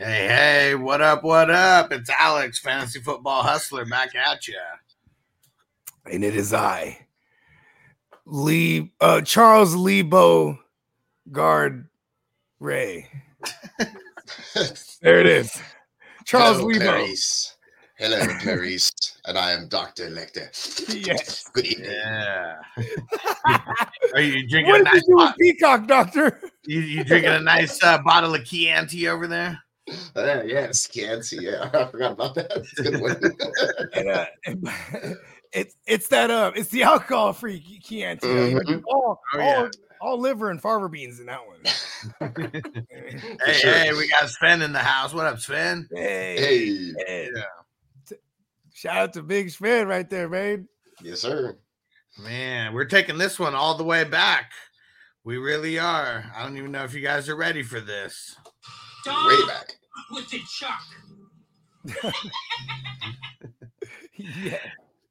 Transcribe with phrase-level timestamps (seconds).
[0.00, 1.24] Hey, hey, what up?
[1.24, 1.90] What up?
[1.90, 4.54] It's Alex, Fantasy Football Hustler, back at you.
[6.06, 7.04] And it is I,
[8.24, 10.56] Lee, uh, Charles Lebo
[11.32, 11.88] Guard
[12.60, 13.08] Ray.
[15.02, 15.60] there it is.
[16.24, 16.84] Charles Hello, Lebo.
[16.84, 17.56] Clarice.
[17.98, 18.92] Hello, Clarice.
[19.24, 20.10] and I am Dr.
[20.10, 21.04] Lecter.
[21.04, 21.48] Yes.
[21.52, 21.90] Good evening.
[21.90, 22.54] Yeah.
[24.14, 26.40] Are you drinking What a nice you do Peacock, Doctor?
[26.66, 29.60] you, you drinking a nice uh, bottle of Chianti over there?
[30.16, 31.38] Uh, yes, Cancy.
[31.42, 32.50] Yeah, I forgot about that.
[32.56, 33.16] It's a good one.
[34.44, 35.14] And, uh,
[35.52, 38.26] it's it's that uh it's the alcohol free Chianti.
[38.28, 38.82] you know, you Mhm.
[38.86, 39.68] all, Oh, all, yeah.
[40.00, 41.58] all liver and farmer beans in that one.
[43.44, 43.72] Hey, sure.
[43.72, 45.14] hey, we got Sven in the house.
[45.14, 45.88] What up, Sven?
[45.92, 47.30] hey, hey, hey.
[47.34, 48.16] Yeah.
[48.74, 50.68] Shout out to Big Sven right there, man.
[51.02, 51.56] yes, sir.
[52.22, 54.52] Man, we're taking this one all the way back.
[55.24, 56.24] We really are.
[56.36, 58.36] I don't even know if you guys are ready for this.
[59.06, 59.77] Way back.
[60.10, 60.82] With the chuck.
[64.16, 64.58] yeah.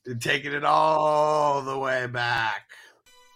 [0.05, 2.69] We're taking it all the way back.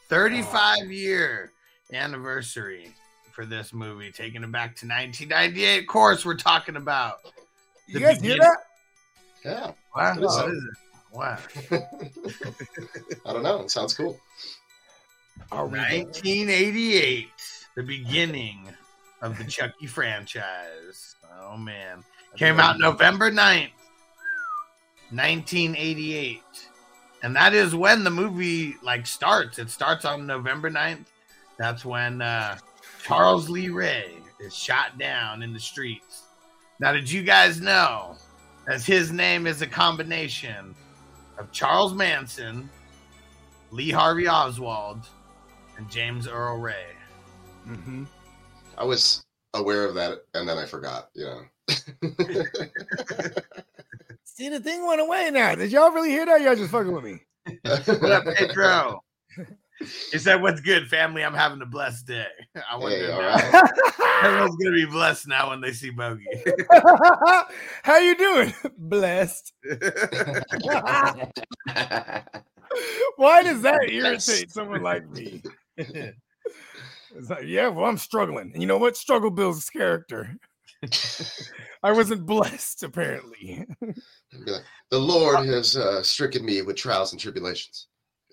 [0.09, 1.51] 35 year
[1.93, 2.91] anniversary
[3.31, 5.79] for this movie, taking it back to 1998.
[5.81, 7.17] Of course, we're talking about.
[7.87, 8.57] You The guys hear that?
[9.43, 9.71] Yeah.
[9.93, 10.19] What?
[10.19, 10.51] What is What that?
[10.51, 10.77] is it?
[11.11, 11.41] What?
[13.25, 13.61] I don't know.
[13.61, 14.19] It sounds cool.
[15.51, 16.05] I'll read that.
[16.05, 17.27] 1988,
[17.75, 18.69] the beginning
[19.21, 21.10] of the Chucky franchise.
[21.41, 22.03] Oh, man.
[22.37, 23.71] Came out November 9th,
[25.09, 26.41] 1988.
[27.23, 29.59] And that is when the movie like starts.
[29.59, 31.05] It starts on November 9th.
[31.57, 32.57] That's when uh,
[33.03, 36.23] Charles Lee Ray is shot down in the streets.
[36.79, 38.15] Now, did you guys know
[38.65, 40.73] that his name is a combination
[41.37, 42.69] of Charles Manson,
[43.69, 45.07] Lee Harvey Oswald,
[45.77, 46.87] and James Earl Ray?
[47.67, 48.07] Mhm.
[48.77, 49.21] I was
[49.53, 51.09] aware of that, and then I forgot.
[51.13, 51.41] You know.
[54.23, 55.55] See, the thing went away now.
[55.55, 56.41] Did y'all really hear that?
[56.41, 57.19] Y'all just fucking with me.
[57.63, 59.03] What up, Pedro?
[60.11, 61.23] He said, "What's good, family?
[61.23, 62.27] I'm having a blessed day.
[62.71, 64.23] I wonder Hey, if right.
[64.23, 66.23] everyone's gonna be blessed now when they see Bogey."
[67.81, 68.53] How you doing?
[68.77, 69.53] Blessed.
[73.15, 75.41] Why does that irritate someone like me?
[77.15, 78.51] It's like, yeah, well, I'm struggling.
[78.53, 78.95] And you know what?
[78.97, 80.35] Struggle builds character.
[81.83, 83.65] I wasn't blessed, apparently.
[84.89, 87.87] The Lord has uh, stricken me with trials and tribulations.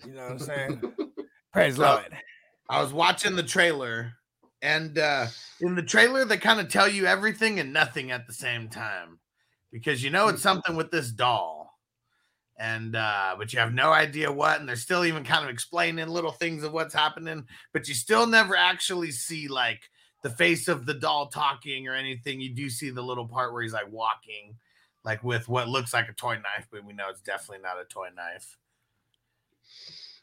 [0.06, 0.82] You know what I'm saying?
[1.52, 2.16] Praise So- Lord.
[2.70, 4.12] I was watching the trailer,
[4.62, 5.26] and uh,
[5.60, 9.18] in the trailer, they kind of tell you everything and nothing at the same time
[9.72, 11.57] because you know it's something with this doll,
[12.58, 16.08] and uh, but you have no idea what, and they're still even kind of explaining
[16.08, 19.82] little things of what's happening, but you still never actually see like
[20.22, 22.41] the face of the doll talking or anything.
[22.41, 24.56] You do see the little part where he's like walking,
[25.04, 27.84] like with what looks like a toy knife, but we know it's definitely not a
[27.84, 28.56] toy knife.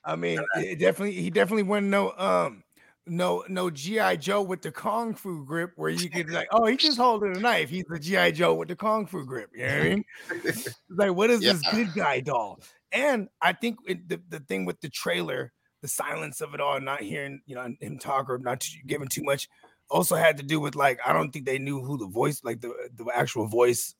[0.04, 2.65] I mean, it definitely he definitely went no um
[3.08, 6.80] no no GI Joe with the kung fu grip where you could like oh he's
[6.80, 7.70] just holding a knife.
[7.70, 9.50] He's the GI Joe with the kung fu grip.
[9.54, 10.06] You know what I mean?
[10.90, 12.60] Like what is this good guy doll?
[12.92, 15.52] And I think it, the the thing with the trailer
[15.82, 19.22] the silence of it all not hearing you know him talk or not giving too
[19.24, 19.48] much
[19.90, 22.60] also had to do with like I don't think they knew who the voice like
[22.62, 23.94] the the actual voice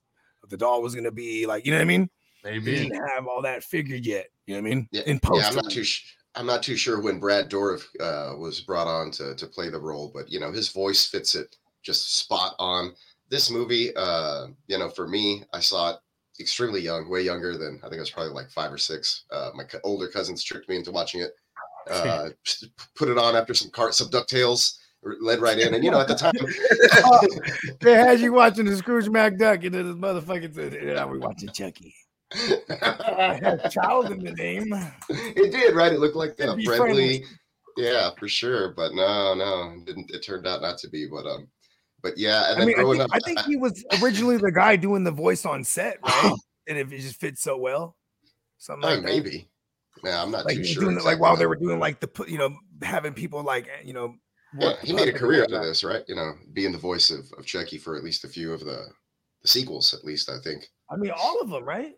[0.44, 2.10] of the doll was gonna be like you know what I mean?
[2.44, 2.76] They Maybe.
[2.76, 4.90] didn't have all that figured yet you know what I mean?
[4.92, 5.84] Yeah, in post Yeah, I'm not too.
[5.84, 9.70] Sh- I'm not too sure when Brad Dourif uh, was brought on to to play
[9.70, 12.94] the role, but you know his voice fits it just spot on.
[13.30, 15.98] This movie, uh, you know, for me, I saw it
[16.40, 19.24] extremely young, way younger than I think I was probably like five or six.
[19.32, 21.32] Uh, my co- older cousins tricked me into watching it.
[21.88, 22.30] Uh,
[22.96, 24.80] put it on after some cart, some Ducktales,
[25.22, 26.34] led right in, and you know at the time,
[27.80, 31.50] They had you watching the Scrooge McDuck, and then this motherfucker said, I was watching
[31.50, 31.94] Chucky.
[32.32, 34.74] Had child in the name.
[35.10, 35.92] it did right.
[35.92, 37.24] It looked like a be friendly,
[37.78, 38.74] yeah, for sure.
[38.74, 40.12] But no, no, it didn't.
[40.12, 41.08] It turned out not to be.
[41.08, 41.48] But um,
[42.02, 44.76] but yeah, and I mean, I think, up, I think he was originally the guy
[44.76, 46.34] doing the voice on set, right?
[46.68, 47.96] and if it just fits so well,
[48.58, 49.06] something Oh, like that.
[49.06, 49.50] maybe.
[50.04, 50.84] Yeah, I'm not Like, too sure.
[50.84, 53.94] doing it, like while they were doing like the you know, having people like you
[53.94, 54.16] know.
[54.60, 56.04] Yeah, he made a career out of this, right?
[56.08, 58.86] You know, being the voice of, of Chucky for at least a few of the,
[59.42, 60.70] the sequels, at least I think.
[60.90, 61.94] I mean, all of them, right?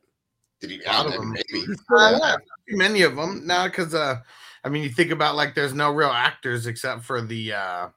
[0.59, 0.83] Did he?
[0.83, 1.31] A lot of them.
[1.33, 1.65] Maybe.
[1.91, 2.19] Uh, alive.
[2.19, 4.17] not many of them now because uh
[4.65, 7.87] i mean you think about like there's no real actors except for the uh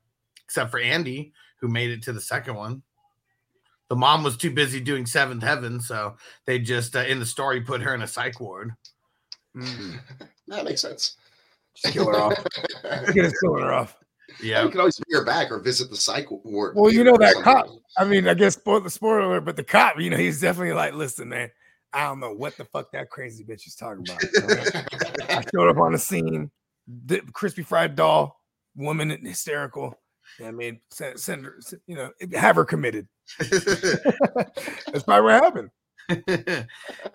[0.44, 2.80] except for andy who made it to the second one
[3.88, 6.14] the mom was too busy doing seventh heaven so
[6.44, 8.72] they just uh, in the story put her in a psych ward
[9.56, 9.98] Mm.
[10.48, 11.16] That makes sense.
[11.76, 12.34] Just kill her off.
[13.14, 13.96] Get his killing her off.
[14.42, 14.64] Yeah.
[14.64, 16.74] You can always bring her back or visit the psych ward.
[16.74, 17.68] Well, you know that cop.
[17.96, 20.94] I mean, I guess spoiler, spoiler alert, but the cop, you know, he's definitely like,
[20.94, 21.52] listen, man,
[21.92, 25.30] I don't know what the fuck that crazy bitch is talking about.
[25.30, 26.50] I showed up on the scene,
[26.86, 28.40] the crispy fried doll,
[28.76, 29.98] woman hysterical.
[30.44, 33.08] I mean, send, send her, you know, have her committed.
[33.38, 35.70] That's probably what happened.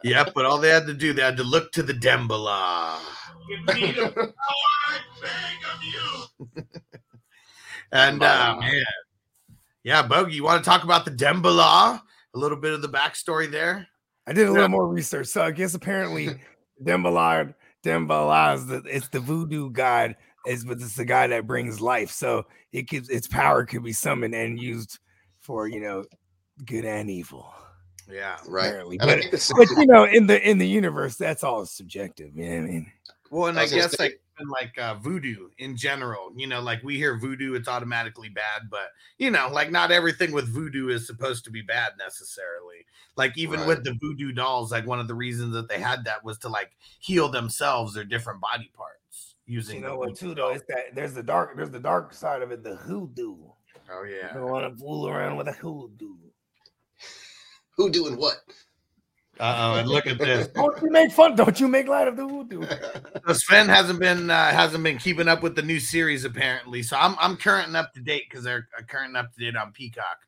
[0.04, 3.00] yep, but all they had to do, they had to look to the Damballa.
[3.50, 4.34] Give me the power
[4.88, 6.64] I beg of you.
[7.92, 8.84] And uh, man,
[9.84, 12.02] yeah, Bogey, you want to talk about the Damballa?
[12.34, 13.88] A little bit of the backstory there.
[14.28, 14.52] I did a Yeah.
[14.54, 15.28] little more research.
[15.28, 16.30] So I guess apparently
[16.84, 20.16] Demballard, Damballa is the it's the voodoo god,
[20.48, 22.12] is but it's the guy that brings life.
[22.12, 25.00] So it could its power could be summoned and used
[25.40, 26.06] for you know
[26.66, 27.54] good and evil.
[28.12, 28.38] Yeah.
[28.48, 28.68] right.
[28.68, 28.98] Apparently.
[28.98, 32.36] But, think the same- but you know, in the in the universe, that's all subjective.
[32.36, 32.92] You know what I mean?
[33.32, 36.84] Well, and I I, guess like even like uh, voodoo in general, you know, like
[36.84, 41.08] we hear voodoo, it's automatically bad, but you know, like not everything with voodoo is
[41.08, 42.86] supposed to be bad necessarily.
[43.16, 43.66] Like even Right.
[43.66, 46.50] with the voodoo dolls, like one of the reasons that they had that was to
[46.50, 49.78] like heal themselves or different body parts using.
[49.78, 50.34] You know what voodoo too though?
[50.34, 50.54] doll.
[50.54, 53.52] It's that there's the dark, there's the dark side of it, the hoodoo.
[53.90, 54.40] Oh You yeah.
[54.40, 56.18] don't want to fool around with a hoodoo.
[57.78, 58.38] who doing what?
[59.40, 60.48] Uh oh, and look at this.
[60.56, 61.36] Don't you make fun?
[61.36, 62.66] Don't you make light of the hoodoo?
[63.28, 66.84] So Sven hasn't been uh, hasn't been keeping up with the new series apparently.
[66.84, 69.40] So I'm I'm current and up to date because they're uh, current and up to
[69.40, 70.20] date on Peacock.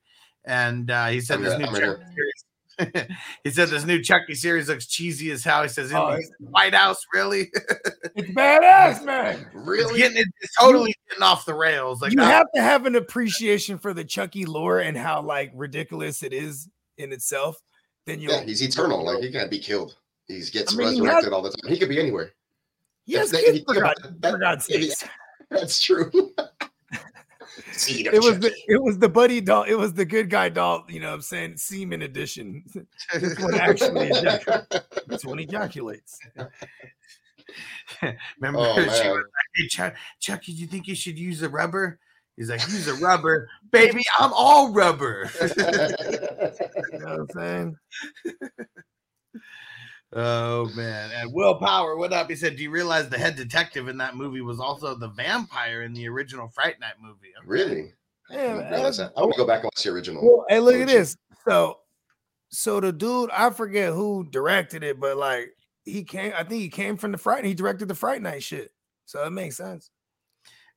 [0.44, 2.44] And uh, he said I'm this gonna- new Chucky series.
[3.44, 5.64] he said this new Chucky series looks cheesy as hell.
[5.64, 7.50] He says in Oh, the White House, really?
[8.16, 9.40] It's badass, man.
[9.48, 9.98] it's really?
[9.98, 12.02] getting it's totally getting off the rails.
[12.02, 15.52] Like you that- have to have an appreciation for the Chucky lore and how like
[15.56, 16.68] ridiculous it is
[17.00, 17.58] in itself.
[18.08, 19.04] Then you, Yeah, he's eternal.
[19.06, 19.98] Like he can't be killed.
[20.28, 21.72] He gets I mean, he resurrected has- all the time.
[21.72, 22.32] He could be anywhere.
[23.06, 25.04] yes, if they- kids, if for, God, that- for God's if you- sakes.
[25.52, 26.10] That's true.
[27.90, 29.64] It was the it was the buddy doll.
[29.64, 30.84] It was the good guy doll.
[30.90, 32.64] You know, what I'm saying semen edition.
[33.20, 34.68] This one actually ejaculates.
[35.08, 36.20] This one ejaculates.
[38.40, 39.24] Remember, Oh, she was like,
[39.56, 42.00] hey, Chuck, Chucky, do you think you should use a rubber?
[42.38, 44.04] He's like, use a rubber, baby.
[44.20, 45.30] I'm all rubber.
[45.58, 47.76] You know what I'm saying?
[50.14, 51.12] Oh man.
[51.14, 52.30] And Will Power, what up?
[52.30, 55.82] He said, Do you realize the head detective in that movie was also the vampire
[55.82, 57.34] in the original Fright Night movie?
[57.40, 57.46] Okay.
[57.46, 57.94] really?
[58.32, 59.12] I Yeah, didn't man, realize that.
[59.18, 60.24] I want to go back and watch the original.
[60.26, 61.18] Well, hey, look at this.
[61.48, 61.80] So,
[62.50, 65.50] so the dude, I forget who directed it, but like
[65.84, 67.44] he came, I think he came from the Fright.
[67.44, 68.72] He directed the Fright Night shit,
[69.06, 69.90] so it makes sense.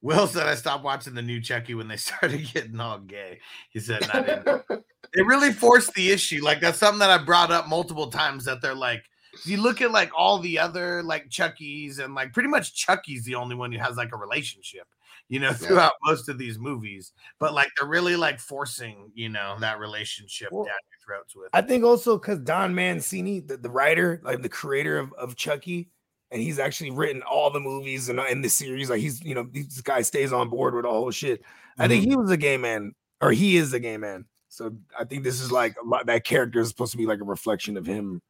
[0.02, 3.41] Will said I stopped watching the new Chucky when they started getting all gay.
[3.70, 6.43] He said "And I didn't it really forced the issue.
[6.43, 9.05] Like that's something that I brought up multiple times that they're like,
[9.44, 13.35] you look at like all the other like Chucky's and like pretty much Chucky's the
[13.35, 14.87] only one who has like a relationship,
[15.29, 17.12] you know, throughout most of these movies.
[17.38, 21.49] But like they're really like forcing, you know, that relationship Well, down your throats with.
[21.53, 25.91] I think also because Don Mancini, the, the writer, like the creator of, of Chucky,
[26.31, 28.91] and he's actually written all the movies and in the series.
[28.91, 31.43] Like he's, you know, this guy stays on board with all whole shit.
[31.79, 32.11] I think mm-hmm.
[32.11, 34.27] he was a gay man, or he is a gay man.
[34.49, 37.21] So I think this is like a lot, that character is supposed to be like
[37.21, 38.21] a reflection of him,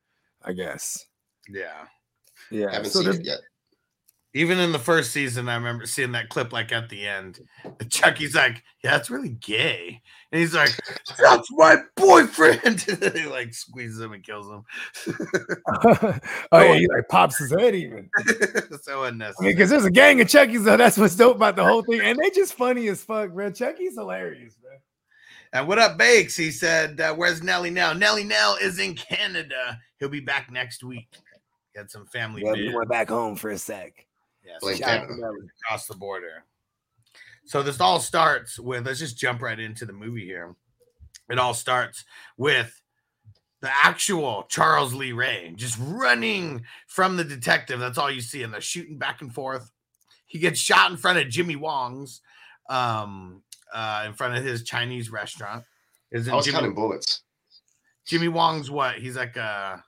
[0.45, 1.07] I guess.
[1.49, 1.87] yeah.
[2.51, 2.73] Yeah.
[2.73, 3.41] haven't so seen it yet.
[4.33, 7.41] Even in the first season, I remember seeing that clip like at the end.
[7.89, 10.01] Chucky's like, Yeah, it's really gay.
[10.31, 10.71] And he's like,
[11.19, 12.61] That's my boyfriend.
[13.03, 14.63] and he like squeezes him and kills him.
[16.53, 18.09] oh yeah, he like pops his head even.
[18.83, 19.49] so I unnecessary.
[19.49, 20.77] mean, because there's a gang of Chucky's, though.
[20.77, 23.51] That's what's dope about the whole thing, and they just funny as fuck, bro.
[23.51, 24.79] Chucky's hilarious, man.
[25.53, 26.37] And what up, Bakes?
[26.37, 27.93] He said, uh, Where's Nelly now?
[27.93, 29.81] Nelly now is in Canada.
[29.99, 31.09] He'll be back next week.
[31.75, 34.07] Got some family Yeah, vid- we went back home for a sec.
[34.45, 35.15] Yeah, Blame some Shout out Canada.
[35.15, 35.39] to Nelly.
[35.65, 36.45] across the border.
[37.45, 40.55] So this all starts with let's just jump right into the movie here.
[41.29, 42.05] It all starts
[42.37, 42.81] with
[43.61, 47.79] the actual Charles Lee Ray just running from the detective.
[47.81, 49.71] That's all you see, and they're shooting back and forth.
[50.27, 52.21] He gets shot in front of Jimmy Wong's,
[52.69, 53.43] um,
[53.73, 55.65] uh, in front of his Chinese restaurant.
[56.13, 57.23] Isn't I was Jimmy, counting bullets.
[58.07, 58.97] Jimmy Wong's what?
[58.97, 59.83] He's like a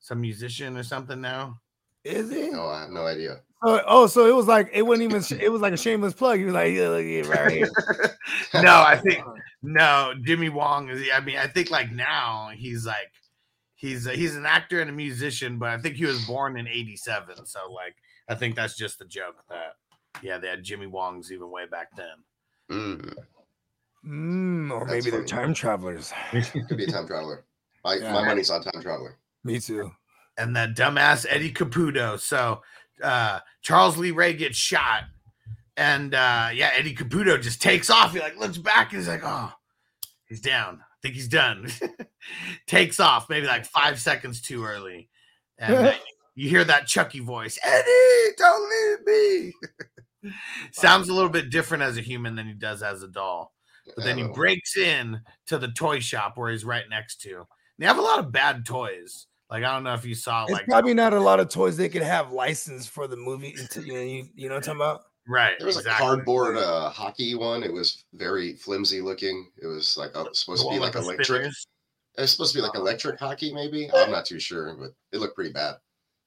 [0.00, 1.60] some musician or something now.
[2.04, 2.50] Is he?
[2.50, 3.40] No, I have no idea.
[3.62, 5.38] Oh, oh, so it was like it wasn't even.
[5.40, 6.38] It was like a shameless plug.
[6.38, 7.70] He was like, yeah, look at right here.
[8.62, 9.22] no, I think
[9.62, 10.14] no.
[10.22, 11.06] Jimmy Wong is.
[11.12, 13.12] I mean, I think like now he's like
[13.74, 16.66] he's a, he's an actor and a musician, but I think he was born in
[16.66, 17.44] '87.
[17.44, 17.96] So like,
[18.28, 19.76] I think that's just a joke that
[20.22, 22.16] yeah, they had Jimmy Wong's even way back then.
[22.70, 23.14] Mm,
[24.06, 26.12] Mm, or That's maybe they're time travelers.
[26.30, 27.44] could be a time traveler.
[27.84, 28.12] I, Yeah.
[28.12, 29.18] My money's on time traveler.
[29.44, 29.90] Me too.
[30.38, 32.18] and that dumbass Eddie Caputo.
[32.18, 32.62] So
[33.02, 35.04] uh Charles Lee Ray gets shot,
[35.76, 38.12] And uh, yeah, Eddie Caputo just takes off.
[38.12, 39.52] He like looks back and he's like, oh,
[40.26, 40.80] he's down.
[40.82, 41.68] I think he's done.
[42.66, 45.08] takes off maybe like five seconds too early.
[45.58, 45.92] And uh,
[46.34, 49.06] you hear that Chucky voice, Eddie, don't leave
[50.22, 50.32] me.
[50.72, 53.54] Sounds a little bit different as a human than he does as a doll.
[53.96, 54.32] But then he Oh.
[54.32, 57.46] breaks in to the toy shop where he's right next to.
[57.78, 59.26] They have a lot of bad toys.
[59.50, 61.76] Like I don't know if you saw It's like probably not a lot of toys
[61.76, 63.54] they could have licensed for the movie.
[63.58, 65.02] Into, you know, you, you know what I'm talking about?
[65.26, 65.54] right.
[65.58, 66.06] There was exactly.
[66.06, 67.62] a cardboard uh, hockey one.
[67.62, 69.50] It was very flimsy looking.
[69.60, 71.26] It was like uh, supposed to be like electric.
[71.26, 71.66] spinners.
[72.16, 73.90] It's supposed to be like electric hockey, maybe.
[73.94, 75.76] I'm not too sure, but it looked pretty bad.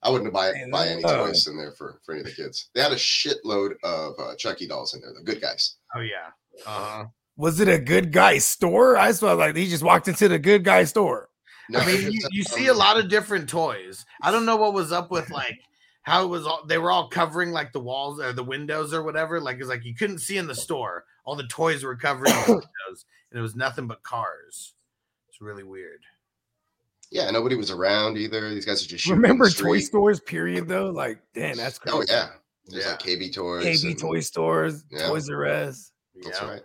[0.02, 2.34] I wouldn't buy Man, buy any uh, toys in there for for any of the
[2.34, 2.70] kids.
[2.74, 5.14] They had a shitload of uh, Chucky dolls in there.
[5.14, 5.76] The good guys.
[5.96, 6.32] Oh yeah.
[6.66, 7.06] Uh-huh.
[7.38, 8.98] Was it a good guy store?
[8.98, 11.30] I saw like he just walked into the good guy store.
[11.70, 14.06] No, I mean, you, you see a lot of different toys.
[14.22, 15.60] I don't know what was up with like
[16.04, 19.02] how it was all they were all covering like the walls or the windows or
[19.04, 19.40] whatever.
[19.40, 21.06] Like it's like you couldn't see in the store.
[21.26, 24.74] All the toys were covering the windows, and it was nothing but cars.
[25.30, 26.02] It's really weird.
[27.12, 28.50] Yeah, nobody was around either.
[28.54, 30.20] These guys are just shooting Remember the toy stores?
[30.20, 30.68] Period.
[30.68, 32.12] Though, like, damn, that's oh, crazy.
[32.12, 32.30] Oh yeah,
[32.66, 32.92] there's Yeah.
[32.92, 33.66] like KB toys.
[33.84, 35.08] KB and- toy stores, Yeah.
[35.08, 35.92] Toys R Us.
[36.24, 36.50] That's Yeah.
[36.50, 36.62] right.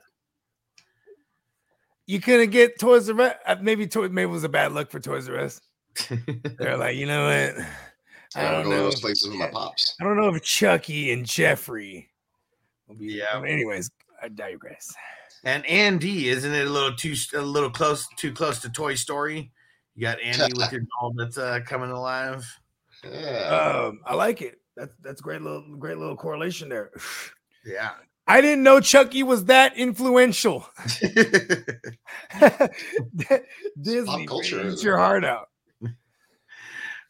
[2.08, 3.34] You couldn't get Toys R Us.
[3.46, 5.60] uh, Maybe toy, maybe it was a bad look for Toys R Us.
[6.58, 7.64] They're like, you know what?
[8.34, 8.82] I I don't don't go to know.
[8.84, 9.94] those places with my pops.
[10.00, 12.08] I don't know if Chucky and Jeffrey
[12.88, 13.12] will be.
[13.12, 13.24] Yeah.
[13.42, 13.46] Yeah.
[13.48, 13.90] anyways,
[14.22, 14.92] I digress.
[15.44, 19.52] And Andy, isn't it a little too a little close too close to Toy Story?
[19.94, 22.44] You got Andy with your doll that's uh, coming alive.
[23.04, 23.84] Yeah.
[23.86, 24.60] Um, I like it.
[24.76, 26.90] That's that's great little great little correlation there.
[27.66, 27.90] Yeah.
[28.28, 30.68] I didn't know Chucky was that influential.
[33.80, 35.48] Disney, culture, man, eat isn't your heart out.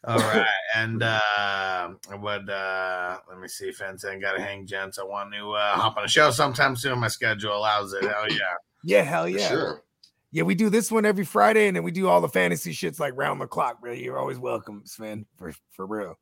[0.05, 4.97] All right, and uh what uh let me see if Ensign got to hang gents.
[4.97, 6.99] I want to uh hop on a show sometime soon.
[6.99, 8.03] My schedule allows it.
[8.03, 8.37] Hell yeah.
[8.85, 9.49] Yeah, hell For yeah.
[9.49, 9.83] Sure.
[10.31, 12.99] Yeah, we do this one every Friday, and then we do all the fantasy shits
[12.99, 13.91] like round the clock, bro.
[13.91, 16.17] You're always welcome, Sven, for for real.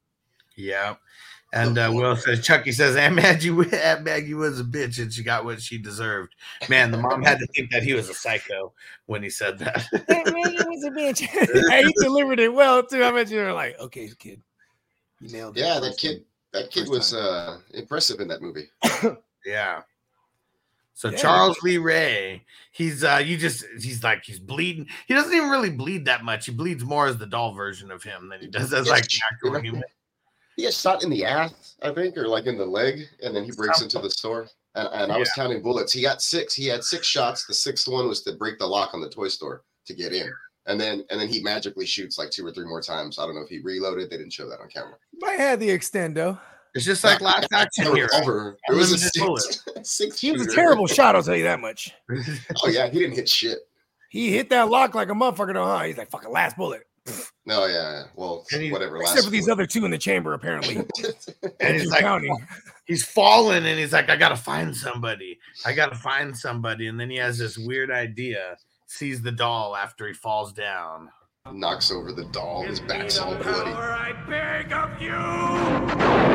[0.56, 0.96] Yeah.
[1.54, 5.24] And uh, Will says Chucky says Aunt Maggie Aunt Maggie was a bitch and she
[5.24, 6.36] got what she deserved.
[6.70, 8.74] Man, the mom had to think that he was a psycho
[9.06, 9.88] when he said that.
[9.92, 11.20] was a bitch.
[11.70, 13.04] hey, he delivered it well too.
[13.04, 14.42] I bet you were like, okay, kid,
[15.22, 15.62] you nailed it.
[15.62, 16.24] Yeah, that kid.
[16.54, 18.70] That kid was uh impressive in that movie.
[19.46, 19.82] Yeah.
[20.94, 21.18] So Yeah.
[21.18, 24.88] Charles Lee Ray, he's uh you just he's like he's bleeding.
[25.08, 26.48] He doesn't even really bleed that much.
[26.48, 29.04] He bleeds more as the doll version of him than he does as Yeah, like
[29.04, 29.84] the you actual human.
[30.58, 33.44] He gets shot in the ass, I think, or like in the leg, and then
[33.44, 34.48] he breaks into the store.
[34.74, 35.94] And, and I was counting bullets.
[35.94, 36.54] He got six.
[36.54, 37.46] He had six shots.
[37.46, 40.30] The sixth one was to break the lock on the toy store to get in.
[40.66, 43.20] And then and then he magically shoots like two or three more times.
[43.20, 44.10] I don't know if he reloaded.
[44.10, 44.96] They didn't show that on camera.
[45.22, 46.40] Might had the extendo.
[46.74, 48.08] It's just like last action The hero.
[48.12, 48.58] revolver.
[48.68, 51.60] It was a Unlimited six, six He was a terrible shot, I'll tell you that
[51.60, 51.94] much.
[52.64, 53.60] Oh yeah, he didn't hit shit.
[54.10, 55.84] He hit that lock like a motherfucker, huh?
[55.84, 56.84] He's like, fucking last bullet.
[57.46, 58.04] No, yeah, yeah.
[58.16, 58.98] Well, And he- whatever.
[58.98, 59.54] Except last for these bullet.
[59.54, 60.76] other two in the chamber, apparently.
[61.62, 62.36] and he's like counting.
[62.86, 65.40] he's fallen and he's like, I gotta find somebody.
[65.66, 66.88] I gotta find somebody.
[66.88, 71.10] And then he has this weird idea, sees the doll after he falls down.
[71.54, 72.64] knocks over the doll.
[72.64, 73.72] His back's all bloody.
[73.72, 76.28] I beg of you!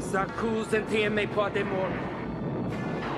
[0.00, 1.90] S'accusati me poate mor.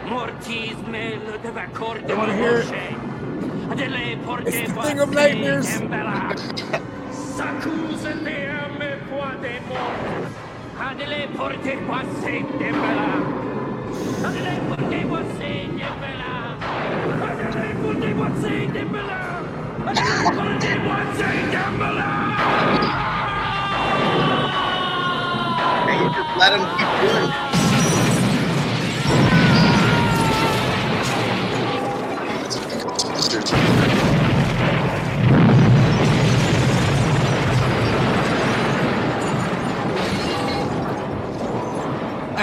[0.09, 2.66] Mortis me le deva corde wanna hear it.
[2.66, 3.29] Adele porte
[3.72, 5.68] It's the thing of nightmares.
[7.36, 8.40] S'accusati
[8.80, 9.94] me poate mor.
[10.80, 11.28] Adele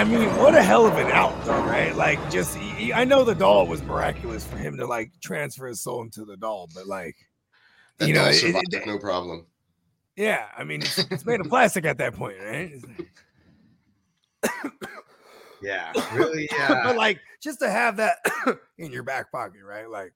[0.08, 1.96] mean, what a hell of an out, though, right?
[1.96, 5.68] Like, just he- he- I know the doll was miraculous for him to like transfer
[5.68, 7.16] his soul into the doll, but like,
[7.98, 9.46] That you know, it- it- no problem.
[10.16, 12.72] yeah, I mean, it's, it's made of plastic at that point, right?
[15.62, 16.48] Yeah, really.
[16.56, 18.18] Yeah, but like, just to have that
[18.78, 19.90] in your back pocket, right?
[19.90, 20.14] Like,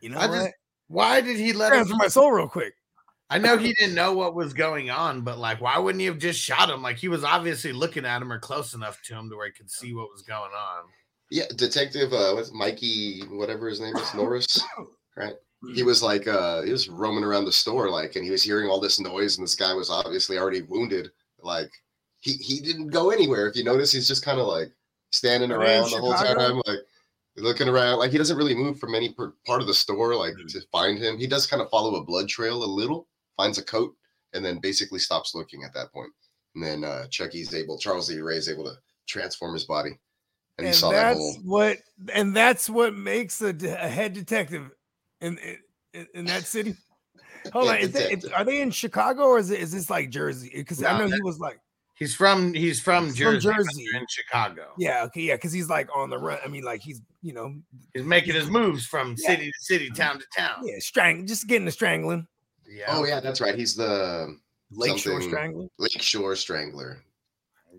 [0.00, 0.34] you know I what?
[0.36, 0.54] just-
[0.88, 1.78] Why did he let him?
[1.78, 2.74] Transfer my soul real quick.
[3.30, 6.18] I know he didn't know what was going on, but like, why wouldn't he have
[6.18, 6.82] just shot him?
[6.82, 9.52] Like, he was obviously looking at him or close enough to him to where he
[9.52, 10.84] could see what was going on.
[11.30, 14.62] Yeah, Detective, uh, what's Mikey, whatever his name is, Norris,
[15.16, 15.34] right?
[15.74, 18.70] He was like, uh, he was roaming around the store, like, and he was hearing
[18.70, 21.10] all this noise, and this guy was obviously already wounded.
[21.42, 21.70] Like,
[22.20, 23.46] he he didn't go anywhere.
[23.46, 24.68] If you notice, he's just kind of like
[25.10, 26.78] standing Are they in around the whole time, like
[27.36, 27.98] looking around.
[27.98, 30.48] Like he doesn't really move from any part of the store, like Mhm.
[30.52, 31.18] to find him.
[31.18, 33.06] He does kind of follow a blood trail a little,
[33.38, 33.94] finds a coat,
[34.34, 36.10] and then basically stops looking at that point.
[36.54, 38.74] And then uh Chucky's able, Charles Lee Ray is able to
[39.06, 39.98] transform his body, and,
[40.58, 41.34] and he saw that that's whole.
[41.44, 41.78] what
[42.12, 44.70] and that's what makes a, a head detective
[45.22, 45.38] in
[45.94, 46.74] in, in that city.
[47.52, 50.10] Hold on, Head is it, are they in Chicago or is it is this like
[50.10, 50.50] Jersey?
[50.54, 51.58] Because I know that- he was like,
[51.94, 53.86] He's from he's from He's from Jersey, but Jersey.
[53.94, 54.66] in Chicago.
[54.78, 56.38] yeah, okay, yeah, because he's like on the run.
[56.44, 57.54] I mean, like he's you know,
[57.94, 59.30] He's making his moves from Yeah.
[59.30, 60.62] city to city, town to town.
[60.64, 62.26] yeah, strang, just getting the strangling,
[62.68, 62.84] Yeah.
[62.88, 63.54] Oh yeah, that's right.
[63.54, 64.36] He's the
[64.70, 65.28] lakeshore Strangler.
[65.28, 65.70] strangling.
[65.78, 67.02] Lakeshore Strangler.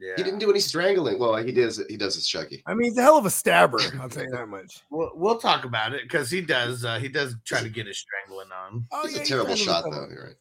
[0.01, 0.13] yeah.
[0.17, 1.19] He didn't do any strangling.
[1.19, 1.81] Well, he does.
[1.89, 2.63] He does his Chucky.
[2.65, 3.79] I mean, he's a hell of a stabber.
[4.01, 4.81] I'll tell you that much.
[4.89, 7.99] We'll, we'll talk about it because he does uh, he does try to get his
[7.99, 8.85] strangling on.
[8.91, 10.13] Oh, He's yeah, a terrible strangling shot, though.
[10.13, 10.35] You're right.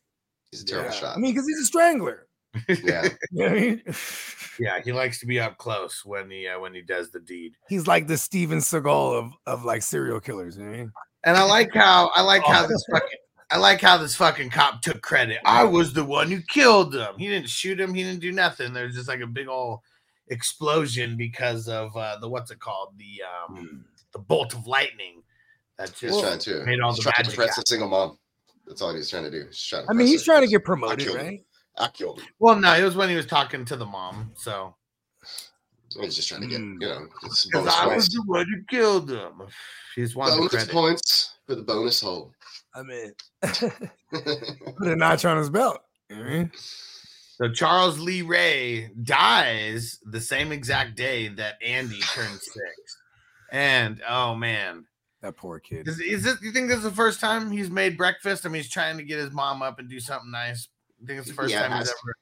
[0.51, 0.97] He's a terrible Yeah.
[0.97, 1.17] shot.
[1.17, 2.27] I mean, because he's a strangler.
[2.69, 3.09] yeah.
[3.31, 3.83] You know I mean?
[4.59, 7.53] Yeah, he likes to be up close when he uh, when he does the deed.
[7.69, 10.57] He's like the Steven Seagal of of like serial killers.
[10.57, 10.93] You know what I mean?
[11.25, 12.67] And I like how I like how Oh.
[12.69, 13.19] this fucking
[13.51, 15.39] I like how this fucking cop took credit.
[15.45, 17.15] I was the one who killed him.
[17.19, 17.95] He didn't shoot him.
[17.95, 18.73] He didn't do nothing.
[18.75, 19.81] There's just like a big old
[20.29, 25.23] explosion because of uh, the what's it called the um the bolt of lightning
[25.79, 26.65] that He was just trying to.
[26.67, 27.63] made all He's the trying to magic press happen.
[27.67, 28.19] a single mom.
[28.67, 29.47] That's all he was trying to do.
[29.47, 31.27] He's trying to I mean, he's trying to get promoted, killed him.
[31.27, 31.45] right?
[31.79, 32.27] I killed him.
[32.39, 34.33] Well, no, it was when he was talking to the mom.
[34.37, 34.75] So
[35.99, 36.83] He's just trying to get, Mm.
[36.83, 39.43] you know, it's because bonus I was the one who killed him.
[39.97, 40.71] He's one Bonus credit.
[40.71, 42.33] points for the bonus hole.
[42.75, 45.81] I mean, put a notch on his belt.
[46.11, 46.53] You know what I mean?
[46.55, 52.99] So Charles Lee Ray dies the same exact day that Andy turned six.
[53.53, 54.87] And oh man,
[55.23, 55.89] That poor kid.
[55.89, 56.43] is, is this?
[56.43, 58.45] You think this is the first time he's made breakfast?
[58.45, 60.69] I mean, he's trying to get his mom up and do something nice.
[61.03, 62.15] I think it's the first Yeah, time he's has ever?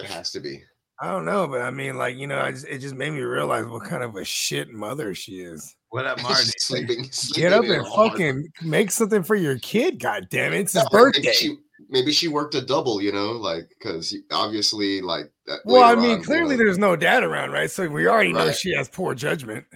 [0.00, 0.62] it has to be.
[1.00, 3.20] I don't know, but I mean, like you know, I just, it just made me
[3.20, 5.74] realize what kind of a shit mother she is.
[5.94, 6.50] What up, Marty?
[6.58, 8.10] sleeping, Get up in and hard.
[8.10, 10.00] fucking make something for your kid.
[10.00, 11.32] God damn it, it's his No, maybe birthday.
[11.32, 11.56] she,
[11.88, 15.60] maybe she worked a double, you know, like because obviously, like that.
[15.64, 17.70] Well, I mean, on, you clearly know, there's no dad around, right?
[17.70, 19.66] So we already know she has poor judgment.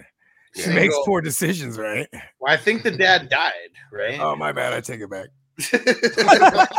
[0.55, 0.73] She Yeah.
[0.75, 1.05] makes Single.
[1.05, 2.09] poor decisions, right?
[2.41, 3.53] Well, I think the dad died,
[3.93, 4.19] right?
[4.19, 5.29] Oh my bad, I take it back.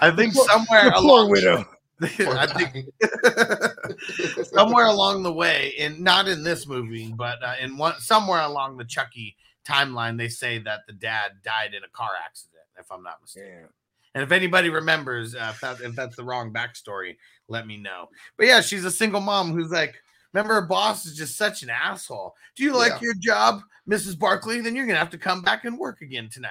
[0.00, 1.64] I think somewhere The poor along widow.
[2.00, 3.68] poor I think guy.
[4.44, 8.76] somewhere along the way, in not in this movie, but uh, in one somewhere along
[8.76, 13.02] the Chucky timeline, they say that the dad died in a car accident, if I'm
[13.02, 13.50] not mistaken.
[13.60, 13.66] Yeah.
[14.14, 17.16] And if anybody remembers, uh, if, that, if that's the wrong backstory,
[17.48, 18.08] let me know.
[18.36, 19.96] But yeah, she's a single mom who's like,
[20.32, 22.34] remember, her boss is just such an asshole.
[22.54, 22.98] Do you like Yeah.
[23.02, 24.16] your job, Mrs.
[24.16, 24.60] Barclay?
[24.60, 26.50] Then you're gonna have to come back and work again tonight.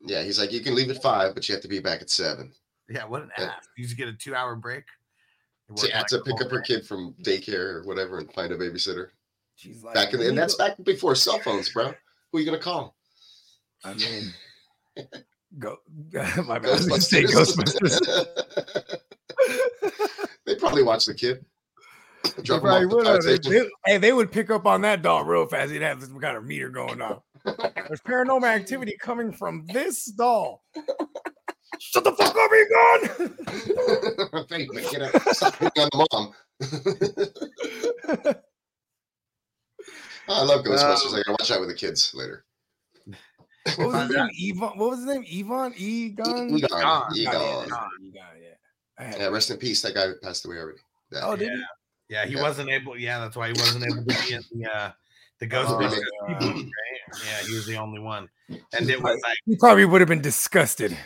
[0.00, 2.08] yeah, he's like, you can leave at five, but you have to be back at
[2.10, 2.52] seven.
[2.88, 3.44] Yeah, what an Yeah.
[3.44, 3.68] ass!
[3.76, 4.84] You just get a two-hour break.
[5.80, 9.08] You have to pick up her kid from daycare or whatever and find a babysitter.
[9.56, 11.92] She's like, Back in the, and that's back before cell phones, bro.
[12.32, 12.96] Who are you gonna call?
[13.84, 14.32] I mean,
[15.58, 15.76] go.
[16.46, 16.66] my bad.
[16.66, 17.98] I was gonna say Ghostbusters.
[20.46, 21.44] they probably watch the kid.
[22.36, 23.06] They probably would.
[23.06, 25.72] Uh, they- they- hey, they would pick up on that dog real fast.
[25.72, 27.20] He'd have some kind of meter going on.
[27.44, 30.62] There's paranormal activity coming from this doll.
[31.78, 34.46] Shut the fuck up, you gone.
[34.48, 35.22] Hey, man, get up.
[35.34, 36.34] Stop hitting on the mom.
[40.28, 41.06] Oh, I love Ghostbusters.
[41.08, 42.44] Um, I gotta watch out with the kids later.
[43.76, 44.28] What was his name?
[44.38, 44.78] Yvonne.
[44.78, 45.24] What was his name?
[45.26, 45.74] Yvonne?
[45.76, 46.50] Egon?
[46.50, 46.58] Egon.
[46.58, 46.62] Egon.
[47.14, 47.14] Egon.
[47.14, 49.16] yeah, Egon, yeah.
[49.18, 49.82] Yeah, rest in peace.
[49.82, 50.78] That guy passed away already.
[51.10, 51.20] Yeah.
[51.24, 51.54] Oh, did Yeah.
[51.56, 51.62] he?
[52.08, 52.42] Yeah, he Yeah.
[52.42, 52.96] wasn't able.
[52.98, 54.92] Yeah, that's why he wasn't able to be in the uh,
[55.40, 56.62] the Oh, Ghostbusters yeah.
[57.12, 57.42] Reboot, right?
[57.42, 60.20] Yeah, he was the only one, and it was like, He probably would have been
[60.22, 60.96] disgusted.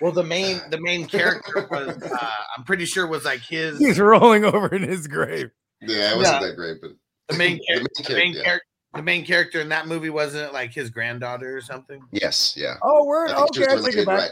[0.00, 3.98] well, the main the main character was, uh, I'm pretty sure was like his He's
[3.98, 5.50] rolling over in his grave.
[5.80, 6.48] Yeah, it wasn't Yeah.
[6.48, 6.90] that great, but
[7.28, 8.14] the main the char- the character.
[8.16, 8.42] main yeah.
[8.44, 12.00] character the main character in that movie wasn't it like his granddaughter or something?
[12.12, 12.76] Yes, yeah.
[12.80, 13.30] Oh, word.
[13.30, 14.18] I Okay, I take really it back.
[14.20, 14.30] right.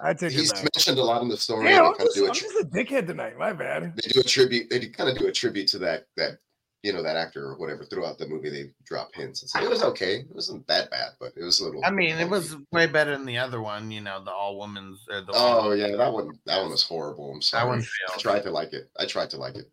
[0.00, 0.68] I take He's it back.
[0.76, 1.68] mentioned a lot in the story.
[1.68, 3.36] Yeah, I'm they kind of just, do a I'm tr- just a dickhead tonight.
[3.36, 3.96] My bad.
[3.96, 4.70] they do a tribute.
[4.70, 6.38] They kind of do a tribute to that that
[6.82, 8.50] you know that actor or whatever throughout the movie.
[8.50, 10.20] They drop hints and say it was okay.
[10.20, 11.84] It wasn't that bad, but it was a little.
[11.84, 13.90] I mean, it was way better than the other one.
[13.90, 16.38] You know, the all women's or the Oh yeah, that one.
[16.46, 17.32] That one was horrible.
[17.32, 17.64] I'm sorry.
[17.64, 18.90] that one I tried to like it.
[18.98, 19.70] I tried to like it.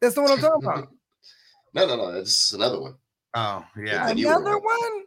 [0.00, 0.88] That's the one I'm talking about.
[1.74, 2.12] No, no, no.
[2.12, 2.94] That's another one.
[3.34, 4.62] Oh yeah, Another one.
[4.62, 5.02] one?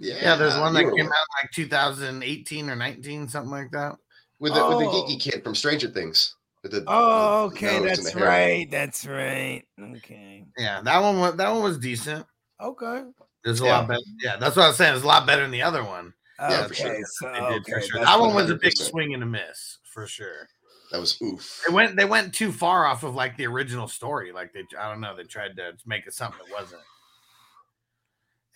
[0.00, 0.34] Yeah, yeah.
[0.36, 1.06] There's one that came one.
[1.06, 3.96] out like 2018 or 19, something like that.
[4.40, 5.06] with the with the Oh.
[5.08, 6.34] geeky kid from Stranger Things.
[6.62, 7.80] With the, Oh, the okay.
[7.84, 8.70] That's the right.
[8.70, 9.62] That's right.
[9.80, 10.44] Okay.
[10.56, 12.26] Yeah, that one was that one was decent.
[12.60, 13.04] Okay.
[13.44, 13.78] There's a Yeah.
[13.78, 14.00] lot better.
[14.20, 14.94] Yeah, that's what I was saying.
[14.96, 16.12] It's a lot better than the other one.
[16.40, 16.98] Yeah, for sure.
[17.04, 17.86] So, They did for okay.
[17.86, 18.00] sure.
[18.00, 20.48] That one was a big swing and a miss for sure.
[20.90, 21.62] That was oof.
[21.66, 24.32] They went they went too far off of like the original story.
[24.32, 26.82] Like they I don't know, they tried to make it something it wasn't.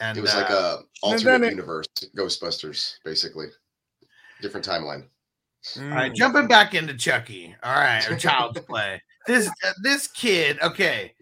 [0.01, 1.87] And It was uh, like a then alternate it- universe,
[2.17, 3.47] Ghostbusters, basically.
[4.41, 5.05] Different timeline.
[5.79, 7.55] All right, jumping back into Chucky.
[7.63, 9.01] All right, or Child's Play.
[9.27, 11.15] This uh, this kid, okay,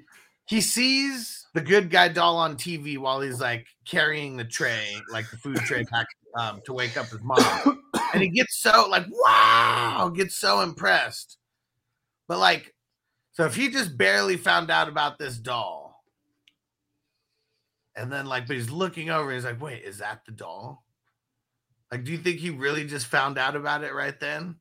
[0.47, 5.31] he sees the good guy doll on TV while he's like carrying the tray, like
[5.31, 6.07] the food tray back
[6.39, 7.83] um, to wake up his mom,
[8.15, 11.37] and he gets so like wow, gets so impressed.
[12.27, 12.75] But like,
[13.33, 16.03] so if he just barely found out about this doll,
[17.95, 20.85] and then like, but he's looking over, he's like, wait, is that the doll?
[21.91, 24.57] Like, do you think he really just found out about it right then?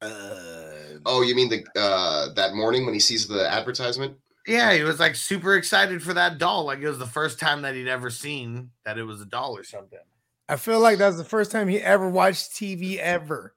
[0.00, 0.72] Uh,
[1.04, 4.16] Oh, you mean the uh that morning when he sees the advertisement?
[4.46, 6.64] Yeah, he was like super excited for that doll.
[6.64, 9.56] Like it was the first time that he'd ever seen that it was a doll
[9.56, 9.98] or something.
[10.48, 13.54] I feel like that was the first time he ever watched TV ever.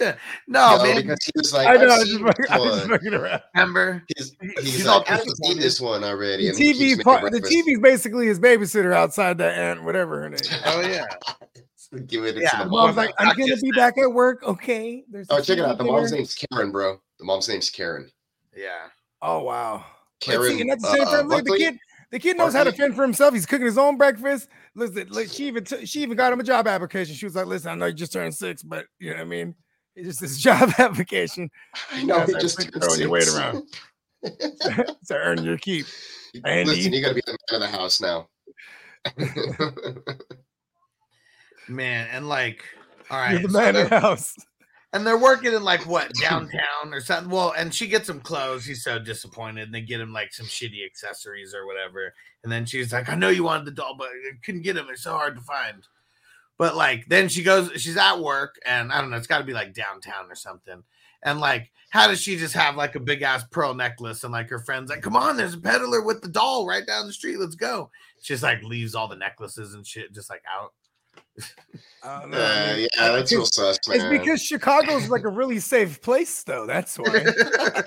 [0.00, 0.14] no,
[0.48, 0.96] No, man.
[0.96, 1.84] because he was like, I know.
[1.84, 2.88] I've I was seen just fucking, I was one.
[2.90, 3.42] fucking around.
[3.54, 4.02] Remember?
[4.16, 6.44] He's, He's he's like, I've seen this one already.
[6.44, 7.40] The and he TV, part, the.
[7.40, 10.38] TV's basically his babysitter outside that aunt, whatever her name.
[10.66, 11.04] Oh yeah.
[12.06, 14.42] Give it Yeah, to the The mom's like, I'm gonna be back at work.
[14.42, 15.04] Okay.
[15.08, 15.78] There's Oh, check it out.
[15.78, 17.00] The mom's name's Karen, bro.
[17.18, 18.10] The mom's name's Karen.
[18.56, 18.88] Yeah.
[19.22, 19.84] Oh wow.
[20.20, 20.52] Karen.
[20.56, 21.78] see, and at the same uh, time, look, the kid,
[22.10, 23.34] the kid knows how to fend for himself.
[23.34, 24.48] He's cooking his own breakfast.
[24.74, 27.14] Listen, like she even t- she even got him a job application.
[27.14, 29.26] She was like, "Listen, I know you just turned six, but you know what I
[29.26, 29.54] mean.
[29.96, 31.50] It's just this job application
[31.90, 33.64] I know he just throwing your weight around.
[34.22, 35.86] to earn your keep."
[36.44, 36.70] Andy.
[36.70, 38.28] Listen, you got to be the man of the house now.
[41.68, 42.64] Man, and like,
[43.10, 44.34] all right, You're the man they're- of the house.
[44.92, 47.30] and they're working in like what downtown or something.
[47.30, 48.64] Well, and she gets him clothes.
[48.64, 49.64] He's so disappointed.
[49.64, 52.12] And they get him like some shitty accessories or whatever.
[52.44, 54.86] And then she's like, I know you wanted the doll, but I couldn't get him.
[54.90, 55.82] It's so hard to find.
[56.58, 59.44] But like, then she goes, she's at work, and I don't know, it's got to
[59.44, 60.82] be like downtown or something.
[61.22, 64.22] And like, how does she just have like a big ass pearl necklace?
[64.24, 67.06] And like her friends like, come on, there's a peddler with the doll right down
[67.06, 67.38] the street.
[67.38, 67.90] Let's go.
[68.22, 70.72] She just like leaves all the necklaces and shit just like out.
[72.02, 76.00] I don't Uh, yeah, that's real It's- sus, It's because Chicago's like a really safe
[76.00, 76.66] place, though.
[76.66, 77.24] That's why.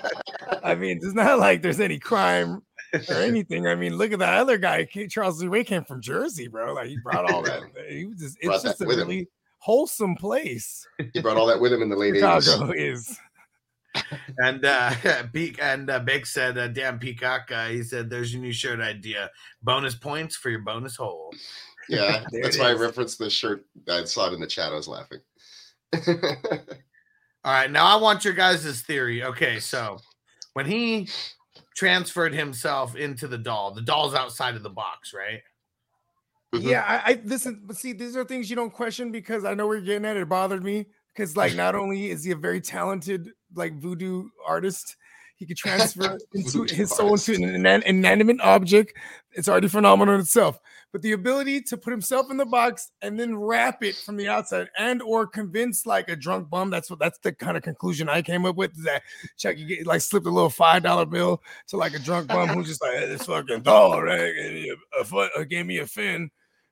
[0.62, 2.62] I mean, it's not like there's any crime
[3.08, 3.66] or anything.
[3.66, 4.84] I mean, look at that other guy.
[5.08, 6.74] Charles Lee came from Jersey, bro.
[6.74, 7.62] Like he brought all that.
[7.88, 9.08] He was just, Brought it's that just a with him.
[9.08, 10.86] really wholesome place.
[11.12, 12.74] he brought all that with him in the late Chicago 80s.
[12.94, 13.18] is.
[14.38, 14.94] And uh
[15.32, 18.80] Peak and uh, Big said, uh, "Damn Peacock," uh, he said, "There's your new shirt
[18.80, 19.30] idea.
[19.62, 21.34] Bonus points for your bonus hole."
[21.88, 23.64] Yeah, that's it why I referenced the shirt.
[23.88, 24.72] I saw it in the chat.
[24.72, 25.18] I was laughing.
[26.06, 29.24] All right, now I want your guys' theory.
[29.24, 29.98] Okay, so
[30.52, 31.08] when he
[31.74, 35.40] transferred himself into the doll, the doll's outside of the box, right?
[36.54, 36.62] Mhm.
[36.62, 39.66] Yeah, I, I is but see, these are things you don't question because I know
[39.66, 40.22] we're getting at it.
[40.22, 44.96] It bothered me because, like, not only is he a very talented, like, voodoo artist,
[45.36, 48.94] he could transfer into his soul into an inanimate object.
[49.32, 50.58] It's already phenomenal in itself.
[50.92, 54.26] But the ability to put himself in the box and then wrap it from the
[54.26, 56.68] outside and or convince like a drunk bum.
[56.68, 58.76] That's what that's the kind of conclusion I came up with.
[58.76, 59.02] Is that
[59.36, 62.66] Chucky get, like slipped a little five dollar bill to like a drunk bum who's
[62.66, 64.34] just like hey, this fucking doll, right?
[64.34, 66.28] Gave me a, a foot, uh, gave me a fin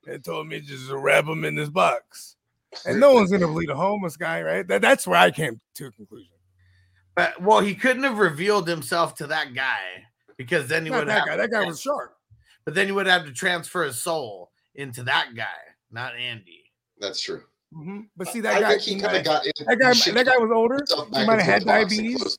[0.07, 2.37] and told me just to wrap him in this box.
[2.85, 4.67] And no one's gonna believe a homeless guy, right?
[4.67, 6.33] That, that's where I came to a conclusion.
[7.15, 11.09] But well, he couldn't have revealed himself to that guy because then he Not would
[11.09, 11.27] that have.
[11.29, 11.37] guy.
[11.37, 12.18] That guy was sharp.
[12.69, 15.47] But then you would have to transfer his soul into that guy,
[15.91, 16.65] not Andy.
[16.99, 17.45] That's true.
[17.75, 18.11] Mhm.
[18.15, 18.69] But see that I guy.
[18.73, 19.95] think he he kind of got that guy.
[20.13, 20.85] That guy was older.
[20.87, 22.39] He might have had the box and diabetes.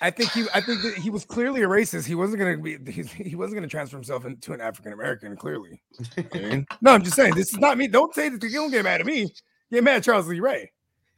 [0.00, 0.44] I think he.
[0.54, 2.06] I think that he was clearly a racist.
[2.06, 2.92] He wasn't going to be.
[2.92, 5.36] He, he wasn't going to transfer himself into an African American.
[5.36, 5.80] Clearly.
[6.18, 7.34] I mean, no, I'm just saying.
[7.34, 7.86] This is not me.
[7.86, 8.42] Don't say that.
[8.42, 9.32] You don't get mad at me.
[9.70, 10.70] Get mad at Charles Lee Ray.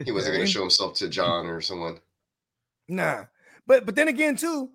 [0.05, 1.99] He wasn't going to show himself to John or someone.
[2.89, 3.25] Nah.
[3.67, 4.71] But but then again, too,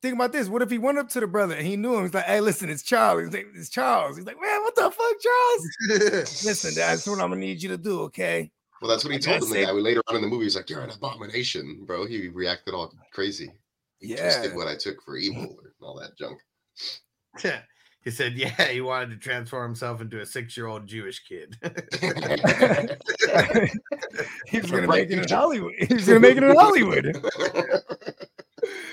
[0.00, 0.48] think about this.
[0.48, 2.04] What if he went up to the brother and he knew him?
[2.04, 3.24] He's like, hey, listen, it's Charles.
[3.24, 4.16] He's like, it's Charles.
[4.16, 6.44] He's like, man, what the fuck, Charles?
[6.44, 8.50] Listen, that's what I'm gonna need you to do, okay?
[8.80, 9.50] Well, that's what he I told him.
[9.50, 12.72] The guy later on in the movie, he's like, "You're an abomination, bro." He reacted
[12.74, 13.52] all crazy.
[13.98, 14.22] He Yeah.
[14.22, 16.40] twisted what I took for evil and all that junk.
[18.02, 21.56] he said, "Yeah, he wanted to transform himself into a six-year-old Jewish kid."
[24.46, 25.28] He's gonna make it in.
[25.28, 25.74] Hollywood.
[25.78, 27.16] He's gonna make it in Hollywood.